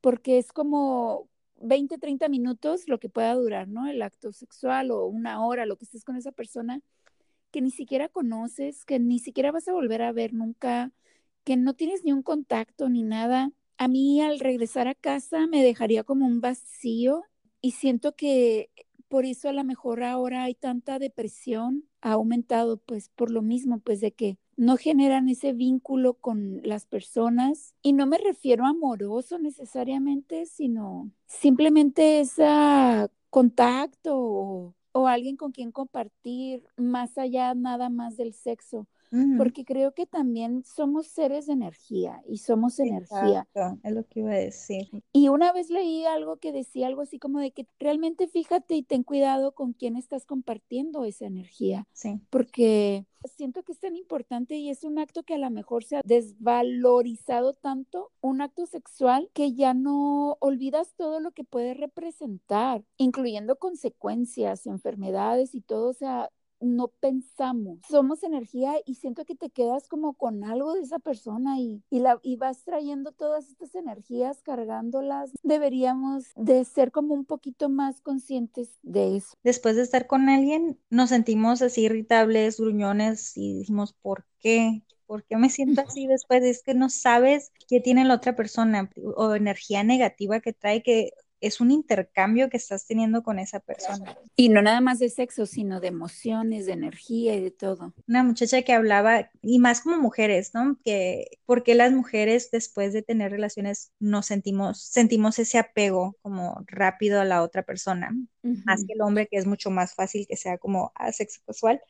porque 0.00 0.38
es 0.38 0.52
como 0.52 1.28
20, 1.60 1.98
30 1.98 2.28
minutos 2.28 2.88
lo 2.88 2.98
que 2.98 3.08
pueda 3.08 3.34
durar, 3.34 3.68
¿no? 3.68 3.86
El 3.86 4.02
acto 4.02 4.32
sexual 4.32 4.90
o 4.90 5.06
una 5.06 5.44
hora, 5.46 5.66
lo 5.66 5.76
que 5.76 5.84
estés 5.84 6.04
con 6.04 6.16
esa 6.16 6.32
persona 6.32 6.82
que 7.50 7.60
ni 7.60 7.70
siquiera 7.70 8.08
conoces, 8.08 8.84
que 8.84 8.98
ni 8.98 9.18
siquiera 9.18 9.52
vas 9.52 9.68
a 9.68 9.72
volver 9.72 10.02
a 10.02 10.12
ver 10.12 10.32
nunca, 10.32 10.92
que 11.44 11.56
no 11.56 11.74
tienes 11.74 12.04
ni 12.04 12.12
un 12.12 12.22
contacto 12.22 12.88
ni 12.88 13.02
nada. 13.02 13.52
A 13.78 13.88
mí 13.88 14.20
al 14.20 14.40
regresar 14.40 14.88
a 14.88 14.94
casa 14.94 15.46
me 15.46 15.62
dejaría 15.62 16.04
como 16.04 16.26
un 16.26 16.40
vacío 16.40 17.22
y 17.60 17.72
siento 17.72 18.14
que 18.16 18.70
por 19.08 19.24
eso 19.24 19.48
a 19.48 19.52
lo 19.52 19.64
mejor 19.64 20.02
ahora 20.02 20.44
hay 20.44 20.54
tanta 20.54 20.98
depresión, 20.98 21.84
ha 22.00 22.12
aumentado 22.12 22.78
pues 22.78 23.10
por 23.10 23.30
lo 23.30 23.42
mismo, 23.42 23.78
pues 23.78 24.00
de 24.00 24.12
que 24.12 24.38
no 24.56 24.76
generan 24.76 25.28
ese 25.28 25.52
vínculo 25.52 26.14
con 26.14 26.60
las 26.64 26.86
personas 26.86 27.74
y 27.82 27.92
no 27.92 28.06
me 28.06 28.18
refiero 28.18 28.64
a 28.64 28.70
amoroso 28.70 29.38
necesariamente, 29.38 30.46
sino 30.46 31.10
simplemente 31.26 32.20
ese 32.20 32.44
contacto 33.30 34.74
alguien 35.06 35.36
con 35.36 35.52
quien 35.52 35.72
compartir 35.72 36.64
más 36.76 37.18
allá 37.18 37.54
nada 37.54 37.90
más 37.90 38.16
del 38.16 38.32
sexo, 38.32 38.86
porque 39.38 39.64
creo 39.64 39.92
que 39.94 40.06
también 40.06 40.64
somos 40.64 41.06
seres 41.06 41.46
de 41.46 41.54
energía 41.54 42.22
y 42.28 42.38
somos 42.38 42.78
energía. 42.78 43.46
es 43.82 43.92
lo 43.92 44.04
que 44.04 44.20
iba 44.20 44.32
a 44.32 44.36
decir. 44.36 44.88
Y 45.12 45.28
una 45.28 45.52
vez 45.52 45.70
leí 45.70 46.04
algo 46.04 46.36
que 46.36 46.52
decía 46.52 46.86
algo 46.86 47.02
así 47.02 47.18
como 47.18 47.40
de 47.40 47.52
que 47.52 47.66
realmente 47.78 48.28
fíjate 48.28 48.74
y 48.74 48.82
ten 48.82 49.02
cuidado 49.02 49.52
con 49.54 49.72
quién 49.72 49.96
estás 49.96 50.26
compartiendo 50.26 51.04
esa 51.04 51.26
energía. 51.26 51.86
Sí. 51.92 52.20
Porque 52.30 53.06
siento 53.28 53.62
que 53.62 53.72
es 53.72 53.80
tan 53.80 53.96
importante 53.96 54.56
y 54.56 54.70
es 54.70 54.84
un 54.84 54.98
acto 54.98 55.22
que 55.22 55.34
a 55.34 55.38
lo 55.38 55.50
mejor 55.50 55.84
se 55.84 55.96
ha 55.96 56.02
desvalorizado 56.04 57.54
tanto, 57.54 58.12
un 58.20 58.40
acto 58.40 58.66
sexual 58.66 59.30
que 59.32 59.54
ya 59.54 59.74
no 59.74 60.36
olvidas 60.40 60.94
todo 60.96 61.20
lo 61.20 61.32
que 61.32 61.44
puede 61.44 61.74
representar, 61.74 62.84
incluyendo 62.96 63.56
consecuencias, 63.56 64.66
enfermedades 64.66 65.54
y 65.54 65.60
todo, 65.60 65.90
o 65.90 65.94
sea, 65.94 66.30
no 66.66 66.88
pensamos. 66.88 67.78
Somos 67.88 68.22
energía 68.22 68.74
y 68.84 68.96
siento 68.96 69.24
que 69.24 69.34
te 69.34 69.50
quedas 69.50 69.88
como 69.88 70.14
con 70.14 70.44
algo 70.44 70.74
de 70.74 70.82
esa 70.82 70.98
persona 70.98 71.58
y, 71.60 71.82
y, 71.90 72.00
la, 72.00 72.18
y 72.22 72.36
vas 72.36 72.64
trayendo 72.64 73.12
todas 73.12 73.48
estas 73.48 73.74
energías, 73.74 74.42
cargándolas. 74.42 75.30
Deberíamos 75.42 76.24
de 76.36 76.64
ser 76.64 76.92
como 76.92 77.14
un 77.14 77.24
poquito 77.24 77.68
más 77.68 78.00
conscientes 78.00 78.78
de 78.82 79.16
eso. 79.16 79.36
Después 79.42 79.76
de 79.76 79.82
estar 79.82 80.06
con 80.06 80.28
alguien, 80.28 80.78
nos 80.90 81.10
sentimos 81.10 81.62
así 81.62 81.82
irritables, 81.82 82.58
gruñones 82.58 83.36
y 83.36 83.58
dijimos, 83.58 83.94
¿por 83.94 84.26
qué? 84.38 84.82
¿Por 85.06 85.24
qué 85.24 85.36
me 85.36 85.50
siento 85.50 85.82
así 85.82 86.06
después? 86.06 86.42
Es 86.42 86.62
que 86.62 86.74
no 86.74 86.90
sabes 86.90 87.52
qué 87.68 87.80
tiene 87.80 88.04
la 88.04 88.14
otra 88.14 88.34
persona 88.34 88.90
o 89.16 89.34
energía 89.34 89.84
negativa 89.84 90.40
que 90.40 90.52
trae 90.52 90.82
que 90.82 91.12
es 91.46 91.60
un 91.60 91.70
intercambio 91.70 92.48
que 92.50 92.56
estás 92.56 92.86
teniendo 92.86 93.22
con 93.22 93.38
esa 93.38 93.60
persona. 93.60 94.16
Y 94.34 94.48
no 94.48 94.62
nada 94.62 94.80
más 94.80 94.98
de 94.98 95.08
sexo, 95.08 95.46
sino 95.46 95.80
de 95.80 95.88
emociones, 95.88 96.66
de 96.66 96.72
energía 96.72 97.34
y 97.34 97.40
de 97.40 97.50
todo. 97.50 97.94
Una 98.06 98.22
muchacha 98.22 98.62
que 98.62 98.72
hablaba, 98.72 99.30
y 99.42 99.58
más 99.58 99.80
como 99.80 99.98
mujeres, 99.98 100.52
¿no? 100.54 100.78
Que 100.84 101.38
porque 101.46 101.74
las 101.74 101.92
mujeres 101.92 102.50
después 102.50 102.92
de 102.92 103.02
tener 103.02 103.30
relaciones 103.30 103.92
nos 103.98 104.26
sentimos, 104.26 104.82
sentimos 104.82 105.38
ese 105.38 105.58
apego 105.58 106.16
como 106.22 106.62
rápido 106.66 107.20
a 107.20 107.24
la 107.24 107.42
otra 107.42 107.62
persona, 107.62 108.10
más 108.64 108.84
que 108.84 108.94
el 108.94 109.02
hombre 109.02 109.26
que 109.26 109.36
es 109.38 109.46
mucho 109.46 109.70
más 109.70 109.94
fácil 109.94 110.26
que 110.28 110.36
sea 110.36 110.58
como 110.58 110.92
asexual. 110.94 111.80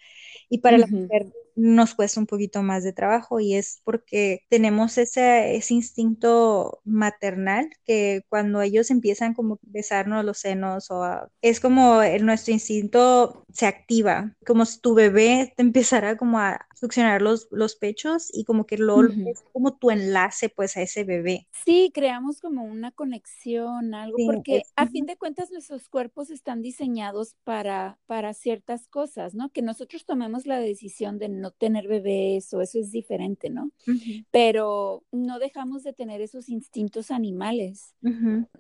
Y 0.49 0.59
para 0.59 0.79
la 0.79 0.87
mujer 0.87 1.33
nos 1.57 1.95
cuesta 1.95 2.21
un 2.21 2.27
poquito 2.27 2.63
más 2.63 2.85
de 2.85 2.93
trabajo 2.93 3.41
y 3.41 3.55
es 3.55 3.81
porque 3.83 4.43
tenemos 4.51 4.99
ese, 4.99 5.57
ese 5.57 5.75
instinto 5.75 6.81
maternal 6.85 7.71
que 7.85 8.23
cuando 8.29 8.61
ellos 8.61 8.91
empiezan 8.91 9.33
como 9.33 9.55
a 9.55 9.59
besarnos 9.63 10.25
los 10.25 10.39
senos 10.39 10.91
o 10.91 11.05
es 11.41 11.61
como 11.61 12.03
nuestro 12.21 12.53
instinto 12.53 13.45
se 13.53 13.67
activa, 13.67 14.35
como 14.47 14.67
si 14.67 14.81
tu 14.81 14.95
bebé 14.95 15.53
te 15.57 15.63
empezara 15.63 16.17
como 16.17 16.39
a 16.39 16.67
succionar 16.77 17.23
los, 17.23 17.49
los 17.51 17.75
pechos 17.75 18.29
y 18.33 18.45
como 18.45 18.67
que 18.67 18.77
lo 18.77 19.03
es 19.03 19.43
como 19.53 19.77
tu 19.79 19.91
enlace 19.91 20.51
pues 20.51 20.77
a 20.77 20.83
ese 20.83 21.05
bebé. 21.05 21.49
Sí, 21.65 21.91
creamos 21.93 22.41
como 22.41 22.65
una 22.65 22.93
conexión, 22.93 23.95
algo, 23.95 24.19
porque 24.27 24.63
a 24.77 24.87
fin 24.87 25.07
de 25.07 25.17
cuentas 25.17 25.51
nuestros 25.51 25.89
cuerpos 25.89 26.31
están 26.31 26.61
diseñados 26.61 27.35
para, 27.45 27.99
para 28.07 28.35
ciertas 28.35 28.89
cosas, 28.89 29.35
¿no? 29.35 29.51
Que 29.51 29.63
nosotros 29.63 30.05
tomemos 30.05 30.47
la 30.47 30.59
decisión 30.59 31.19
de 31.19 31.31
no 31.31 31.51
tener 31.51 31.89
bebés 31.89 32.53
o 32.53 32.61
eso 32.61 32.79
es 32.79 32.93
diferente, 32.93 33.49
¿no? 33.49 33.71
Pero 34.31 35.03
no 35.13 35.39
dejamos 35.39 35.83
de 35.83 35.95
tener 35.95 36.21
esos 36.21 36.51
instintos 36.51 37.11
animales. 37.11 37.95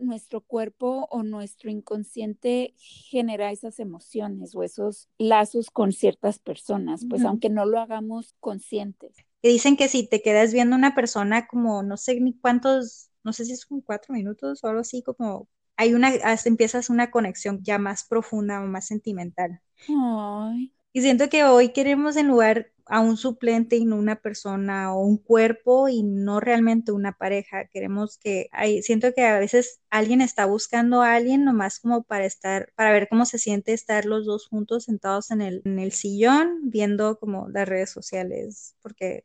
Nuestro 0.00 0.40
cuerpo 0.40 1.06
o 1.10 1.22
nuestro 1.22 1.70
inconsciente 1.70 2.72
genera 2.78 3.52
esas 3.52 3.78
emociones 3.78 4.54
o 4.54 4.62
esos 4.62 5.10
lazos 5.18 5.70
con 5.70 5.92
ciertas 5.92 6.38
personas, 6.38 7.04
pues 7.08 7.22
aunque 7.24 7.50
no 7.50 7.66
lo 7.66 7.78
hagamos 7.78 8.05
conscientes. 8.40 9.16
Que 9.42 9.48
dicen 9.48 9.76
que 9.76 9.88
si 9.88 10.08
te 10.08 10.22
quedas 10.22 10.52
viendo 10.52 10.76
una 10.76 10.94
persona 10.94 11.46
como 11.46 11.82
no 11.82 11.96
sé 11.96 12.20
ni 12.20 12.38
cuántos, 12.38 13.10
no 13.24 13.32
sé 13.32 13.44
si 13.44 13.52
es 13.52 13.66
como 13.66 13.82
cuatro 13.82 14.14
minutos 14.14 14.62
o 14.62 14.68
algo 14.68 14.80
así, 14.80 15.02
como 15.02 15.48
hay 15.76 15.94
una, 15.94 16.08
hasta 16.08 16.48
empiezas 16.48 16.90
una 16.90 17.10
conexión 17.10 17.60
ya 17.62 17.78
más 17.78 18.04
profunda 18.04 18.62
o 18.62 18.66
más 18.66 18.86
sentimental. 18.86 19.60
Ay. 19.88 20.72
Y 20.92 21.02
siento 21.02 21.28
que 21.28 21.44
hoy 21.44 21.72
queremos 21.72 22.16
en 22.16 22.28
lugar 22.28 22.72
a 22.86 23.00
un 23.00 23.16
suplente 23.16 23.76
y 23.76 23.84
no 23.84 23.96
una 23.96 24.16
persona 24.16 24.94
o 24.94 25.00
un 25.00 25.18
cuerpo 25.18 25.88
y 25.88 26.02
no 26.02 26.40
realmente 26.40 26.92
una 26.92 27.12
pareja. 27.12 27.66
Queremos 27.66 28.18
que 28.18 28.48
hay, 28.52 28.82
siento 28.82 29.12
que 29.14 29.24
a 29.24 29.38
veces 29.38 29.80
alguien 29.90 30.20
está 30.20 30.46
buscando 30.46 31.02
a 31.02 31.14
alguien 31.14 31.44
nomás 31.44 31.80
como 31.80 32.04
para 32.04 32.26
estar, 32.26 32.72
para 32.76 32.92
ver 32.92 33.08
cómo 33.08 33.26
se 33.26 33.38
siente 33.38 33.72
estar 33.72 34.04
los 34.04 34.26
dos 34.26 34.46
juntos 34.48 34.84
sentados 34.84 35.30
en 35.30 35.40
el, 35.40 35.62
en 35.64 35.78
el 35.78 35.92
sillón 35.92 36.60
viendo 36.62 37.18
como 37.18 37.48
las 37.48 37.68
redes 37.68 37.90
sociales, 37.90 38.76
porque 38.82 39.24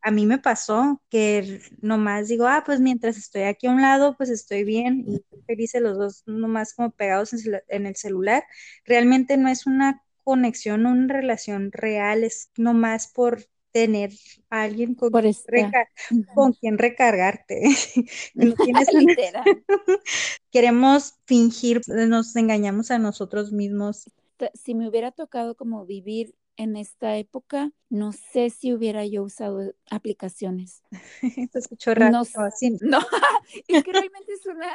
a 0.00 0.10
mí 0.10 0.26
me 0.26 0.38
pasó 0.38 1.02
que 1.08 1.60
nomás 1.80 2.28
digo, 2.28 2.46
ah, 2.46 2.62
pues 2.64 2.80
mientras 2.80 3.16
estoy 3.16 3.42
aquí 3.42 3.66
a 3.66 3.70
un 3.70 3.82
lado, 3.82 4.16
pues 4.16 4.30
estoy 4.30 4.64
bien 4.64 5.04
y 5.06 5.24
felices 5.46 5.82
los 5.82 5.98
dos 5.98 6.22
nomás 6.26 6.74
como 6.74 6.90
pegados 6.90 7.32
en 7.68 7.86
el 7.86 7.96
celular. 7.96 8.44
Realmente 8.84 9.36
no 9.36 9.48
es 9.48 9.66
una 9.66 10.02
conexión, 10.22 10.86
una 10.86 11.12
relación 11.12 11.72
real, 11.72 12.24
es 12.24 12.50
nomás 12.56 13.12
por 13.12 13.46
tener 13.72 14.12
a 14.50 14.62
alguien 14.62 14.94
con, 14.94 15.10
con 16.34 16.52
quien 16.52 16.78
recargarte. 16.78 17.62
Queremos 20.50 21.14
fingir, 21.24 21.80
nos 21.86 22.36
engañamos 22.36 22.90
a 22.90 22.98
nosotros 22.98 23.52
mismos. 23.52 24.10
Si 24.54 24.74
me 24.74 24.88
hubiera 24.88 25.12
tocado 25.12 25.54
como 25.54 25.86
vivir 25.86 26.34
en 26.56 26.76
esta 26.76 27.16
época, 27.16 27.72
no 27.88 28.12
sé 28.12 28.50
si 28.50 28.72
hubiera 28.72 29.06
yo 29.06 29.22
usado 29.22 29.74
aplicaciones. 29.90 30.82
Te 31.52 31.58
escucho 31.58 31.94
raro. 31.94 32.12
No, 32.12 32.22
no, 32.80 32.98
es 33.68 33.84
que 33.84 33.92
realmente 33.92 34.32
es 34.32 34.46
una, 34.46 34.68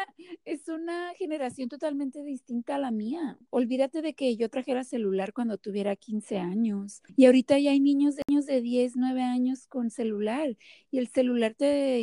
es 0.45 0.67
una 0.67 1.13
generación 1.15 1.69
totalmente 1.69 2.23
distinta 2.23 2.75
a 2.75 2.79
la 2.79 2.91
mía. 2.91 3.37
Olvídate 3.49 4.01
de 4.01 4.13
que 4.13 4.35
yo 4.37 4.49
trajera 4.49 4.83
celular 4.83 5.33
cuando 5.33 5.57
tuviera 5.57 5.95
15 5.95 6.37
años. 6.37 7.01
Y 7.15 7.25
ahorita 7.25 7.57
ya 7.59 7.71
hay 7.71 7.79
niños 7.79 8.15
de, 8.15 8.23
niños 8.27 8.45
de 8.45 8.61
10, 8.61 8.95
9 8.95 9.21
años 9.23 9.67
con 9.67 9.89
celular. 9.89 10.57
Y 10.91 10.99
el 10.99 11.07
celular 11.07 11.55
te 11.55 12.01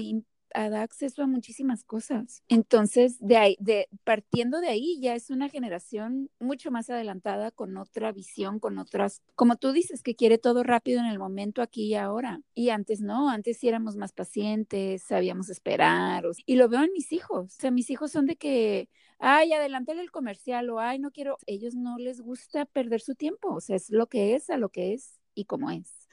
da 0.55 0.83
acceso 0.83 1.23
a 1.23 1.27
muchísimas 1.27 1.85
cosas. 1.85 2.43
Entonces, 2.49 3.19
de 3.21 3.37
ahí, 3.37 3.57
de, 3.61 3.89
partiendo 4.05 4.61
de 4.61 4.69
ahí, 4.69 4.99
ya 5.01 5.15
es 5.15 5.31
una 5.31 5.49
generación 5.49 6.31
mucho 6.39 6.71
más 6.71 6.91
adelantada, 6.91 7.51
con 7.51 7.77
otra 7.77 8.13
visión, 8.13 8.61
con 8.61 8.79
otras, 8.79 9.23
como 9.35 9.57
tú 9.57 9.73
dices, 9.73 10.03
que 10.03 10.15
quiere 10.15 10.39
todo 10.39 10.63
rápido 10.63 11.01
en 11.01 11.07
el 11.07 11.19
momento, 11.19 11.63
aquí 11.63 11.87
y 11.87 11.95
ahora. 11.95 12.41
Y 12.55 12.71
antes 12.71 13.01
no, 13.01 13.29
antes 13.29 13.59
sí 13.59 13.69
éramos 13.69 13.97
más 13.97 14.13
pacientes, 14.13 15.03
sabíamos 15.03 15.51
esperar. 15.51 16.25
y 16.47 16.57
lo 16.57 16.69
veo 16.69 16.83
en 16.83 16.93
mis 16.93 17.13
hijos. 17.13 17.55
O 17.57 17.61
sea, 17.61 17.71
mis 17.71 17.91
hijos 17.91 18.13
son 18.13 18.27
de 18.27 18.37
que, 18.37 18.89
ay, 19.19 19.53
adelántale 19.53 20.01
el 20.03 20.11
comercial 20.11 20.71
o 20.71 20.81
ay, 20.81 20.99
no 20.99 21.11
quiero. 21.11 21.39
Ellos 21.47 21.75
no 21.75 21.99
les 21.99 22.21
gusta 22.21 22.65
perder 22.67 23.01
su 23.01 23.15
tiempo. 23.15 23.55
O 23.55 23.61
sea, 23.61 23.77
es 23.77 23.91
lo 23.91 24.07
que 24.07 24.35
es, 24.35 24.51
a 24.51 24.57
lo 24.57 24.69
que 24.69 24.95
es 24.95 25.19
y 25.35 25.45
como 25.47 25.71
es. 25.71 26.04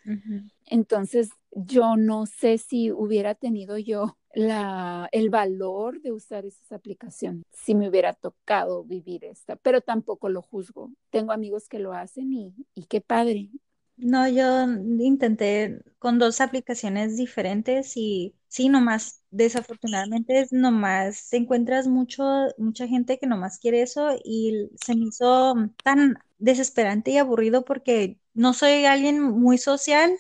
Entonces, 0.65 1.29
yo 1.51 1.97
no 1.97 2.25
sé 2.25 2.57
si 2.57 2.91
hubiera 2.91 3.35
tenido 3.35 3.77
yo 3.77 4.17
la, 4.33 5.09
el 5.11 5.29
valor 5.29 6.01
de 6.01 6.11
usar 6.13 6.45
esas 6.45 6.71
aplicaciones 6.71 7.43
si 7.51 7.75
me 7.75 7.89
hubiera 7.89 8.13
tocado 8.13 8.83
vivir 8.85 9.25
esta, 9.25 9.55
pero 9.57 9.81
tampoco 9.81 10.29
lo 10.29 10.41
juzgo. 10.41 10.91
Tengo 11.09 11.33
amigos 11.33 11.67
que 11.67 11.79
lo 11.79 11.93
hacen 11.93 12.31
y, 12.33 12.53
y 12.73 12.85
qué 12.85 13.01
padre. 13.01 13.49
No, 13.97 14.27
yo 14.27 14.63
intenté 15.03 15.79
con 15.99 16.17
dos 16.17 16.41
aplicaciones 16.41 17.17
diferentes 17.17 17.93
y 17.95 18.35
sí, 18.47 18.67
nomás, 18.69 19.23
desafortunadamente, 19.29 20.47
nomás 20.51 21.31
encuentras 21.33 21.87
mucho, 21.87 22.23
mucha 22.57 22.87
gente 22.87 23.19
que 23.19 23.27
nomás 23.27 23.59
quiere 23.59 23.83
eso 23.83 24.15
y 24.23 24.69
se 24.83 24.95
me 24.95 25.05
hizo 25.07 25.55
tan 25.83 26.17
desesperante 26.39 27.11
y 27.11 27.17
aburrido 27.17 27.63
porque 27.63 28.19
no 28.33 28.53
soy 28.53 28.85
alguien 28.85 29.21
muy 29.21 29.57
social, 29.57 30.17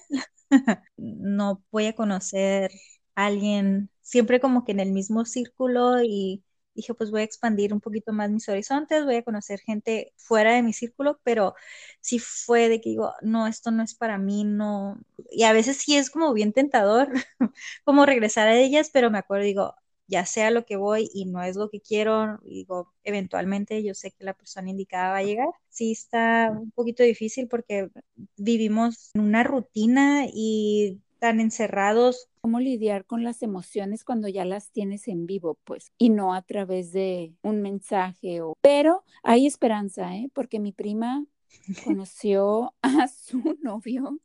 no 0.97 1.63
voy 1.71 1.87
a 1.87 1.93
conocer 1.95 2.71
a 3.15 3.25
alguien 3.27 3.89
siempre 4.01 4.39
como 4.39 4.65
que 4.65 4.71
en 4.73 4.79
el 4.79 4.91
mismo 4.91 5.25
círculo 5.25 6.01
y 6.03 6.43
dije, 6.73 6.93
pues 6.93 7.11
voy 7.11 7.21
a 7.21 7.23
expandir 7.25 7.73
un 7.73 7.81
poquito 7.81 8.13
más 8.13 8.29
mis 8.31 8.47
horizontes, 8.49 9.03
voy 9.05 9.15
a 9.17 9.23
conocer 9.23 9.59
gente 9.61 10.13
fuera 10.17 10.53
de 10.53 10.63
mi 10.63 10.73
círculo, 10.73 11.19
pero 11.23 11.53
sí 12.01 12.19
fue 12.19 12.69
de 12.69 12.79
que 12.81 12.89
digo, 12.91 13.13
no, 13.21 13.47
esto 13.47 13.71
no 13.71 13.83
es 13.83 13.93
para 13.95 14.17
mí, 14.17 14.43
no. 14.45 14.99
Y 15.31 15.43
a 15.43 15.53
veces 15.53 15.77
sí 15.77 15.97
es 15.97 16.09
como 16.09 16.33
bien 16.33 16.53
tentador, 16.53 17.09
como 17.83 18.05
regresar 18.05 18.47
a 18.47 18.55
ellas, 18.57 18.89
pero 18.93 19.11
me 19.11 19.17
acuerdo, 19.19 19.45
digo, 19.45 19.75
ya 20.11 20.25
sea 20.25 20.51
lo 20.51 20.65
que 20.65 20.75
voy 20.75 21.09
y 21.13 21.25
no 21.25 21.41
es 21.41 21.55
lo 21.55 21.69
que 21.69 21.79
quiero, 21.79 22.37
digo, 22.43 22.93
eventualmente 23.05 23.81
yo 23.81 23.93
sé 23.93 24.11
que 24.11 24.25
la 24.25 24.33
persona 24.33 24.69
indicada 24.69 25.11
va 25.11 25.17
a 25.17 25.23
llegar. 25.23 25.47
Sí 25.69 25.93
está 25.93 26.51
un 26.51 26.71
poquito 26.71 27.01
difícil 27.01 27.47
porque 27.47 27.89
vivimos 28.35 29.11
en 29.13 29.21
una 29.21 29.43
rutina 29.43 30.25
y 30.31 30.99
tan 31.19 31.39
encerrados. 31.39 32.27
¿Cómo 32.41 32.59
lidiar 32.59 33.05
con 33.05 33.23
las 33.23 33.41
emociones 33.41 34.03
cuando 34.03 34.27
ya 34.27 34.43
las 34.43 34.71
tienes 34.71 35.07
en 35.07 35.25
vivo, 35.27 35.57
pues, 35.63 35.93
y 35.97 36.09
no 36.09 36.33
a 36.33 36.41
través 36.41 36.91
de 36.91 37.33
un 37.41 37.61
mensaje? 37.61 38.41
O... 38.41 38.55
Pero 38.61 39.05
hay 39.23 39.47
esperanza, 39.47 40.13
¿eh? 40.17 40.29
Porque 40.33 40.59
mi 40.59 40.73
prima 40.73 41.25
conoció 41.85 42.73
a 42.81 43.07
su 43.07 43.57
novio 43.61 44.19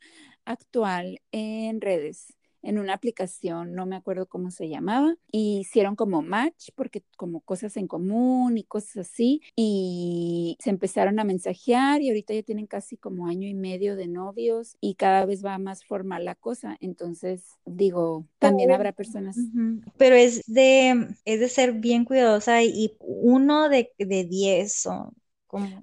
actual 0.45 1.21
en 1.31 1.81
redes 1.81 2.36
en 2.67 2.79
una 2.79 2.95
aplicación, 2.95 3.75
no 3.75 3.87
me 3.87 3.97
acuerdo 3.97 4.27
cómo 4.27 4.51
se 4.51 4.69
llamaba, 4.69 5.15
y 5.31 5.59
hicieron 5.61 5.97
como 5.97 6.23
match, 6.23 6.71
porque 6.75 7.03
como 7.17 7.41
cosas 7.41 7.77
en 7.77 7.87
común 7.89 8.59
y 8.59 8.65
cosas 8.65 9.09
así, 9.09 9.43
y 9.57 10.57
se 10.61 10.71
empezaron 10.71 11.19
a 11.19 11.25
mensajear 11.25 12.03
y 12.03 12.09
ahorita 12.09 12.35
ya 12.35 12.43
tienen 12.43 12.67
casi 12.67 12.97
como 12.97 13.27
año 13.27 13.49
y 13.49 13.55
medio 13.55 13.97
de 13.97 14.09
novios 14.09 14.77
y 14.81 14.95
cada 14.97 15.25
vez 15.27 15.45
va 15.45 15.59
más 15.59 15.85
formal 15.85 16.25
la 16.25 16.35
cosa, 16.35 16.77
entonces 16.81 17.59
digo, 17.65 18.27
también 18.39 18.71
habrá 18.71 18.93
personas. 18.93 19.53
Pero 19.99 20.15
es 20.17 20.43
de, 20.47 21.09
es 21.25 21.41
de 21.41 21.49
ser 21.49 21.73
bien 21.75 22.05
cuidadosa 22.05 22.63
y 22.63 22.97
uno 23.01 23.69
de, 23.69 23.93
de 23.99 24.25
diez 24.25 24.87
o 24.87 25.13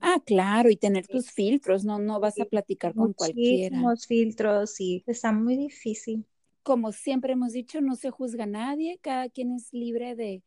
Ah, 0.02 0.18
claro, 0.26 0.70
y 0.70 0.76
tener 0.78 1.08
tus 1.08 1.32
filtros, 1.32 1.84
no, 1.86 1.98
no 2.00 2.20
vas 2.20 2.40
a 2.42 2.46
platicar 2.46 2.96
con 2.96 3.14
cualquiera. 3.14 3.80
Muchísimos 3.80 4.08
filtros 4.08 4.80
y 4.80 5.04
está 5.08 5.32
muy 5.32 5.58
difícil 5.58 6.26
como 6.64 6.92
siempre 6.92 7.34
hemos 7.34 7.54
dicho, 7.54 7.82
no 7.82 7.96
se 7.96 8.10
juzga 8.10 8.46
a 8.46 8.48
nadie, 8.48 9.00
cada 9.02 9.30
quien 9.30 9.54
es 9.54 9.72
libre 9.74 10.16
de 10.16 10.44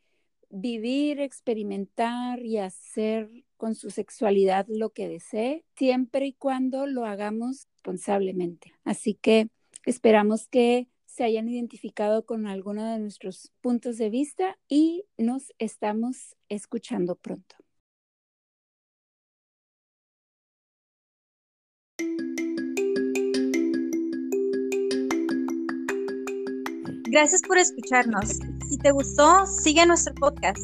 vivir, 0.51 1.21
experimentar 1.21 2.45
y 2.45 2.59
hacer 2.59 3.31
con 3.57 3.75
su 3.75 3.91
sexualidad 3.91 4.67
lo 4.69 4.91
que 4.91 5.09
desee, 5.09 5.65
siempre 5.77 6.27
y 6.27 6.33
cuando 6.33 6.87
lo 6.87 7.05
hagamos 7.05 7.69
responsablemente. 7.75 8.73
Así 8.85 9.15
que 9.15 9.49
esperamos 9.85 10.49
que 10.49 10.89
se 11.05 11.25
hayan 11.25 11.49
identificado 11.49 12.27
con 12.27 12.47
alguno 12.47 12.85
de 12.93 12.99
nuestros 12.99 13.53
puntos 13.61 13.97
de 13.97 14.11
vista 14.11 14.59
y 14.69 15.05
nos 15.17 15.53
estamos 15.59 16.37
escuchando 16.49 17.17
pronto. 17.17 17.57
Gracias 27.17 27.41
por 27.49 27.57
escucharnos. 27.57 28.41
Si 28.69 28.77
te 28.77 28.91
gustó, 28.91 29.47
sigue 29.47 29.87
nuestro 29.87 30.13
podcast. 30.17 30.61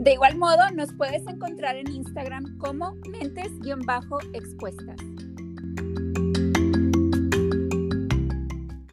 De 0.00 0.14
igual 0.14 0.36
modo, 0.36 0.68
nos 0.74 0.92
puedes 0.94 1.24
encontrar 1.28 1.76
en 1.76 1.88
Instagram 1.88 2.58
como 2.58 2.96
mentes-expuestas. 3.08 4.96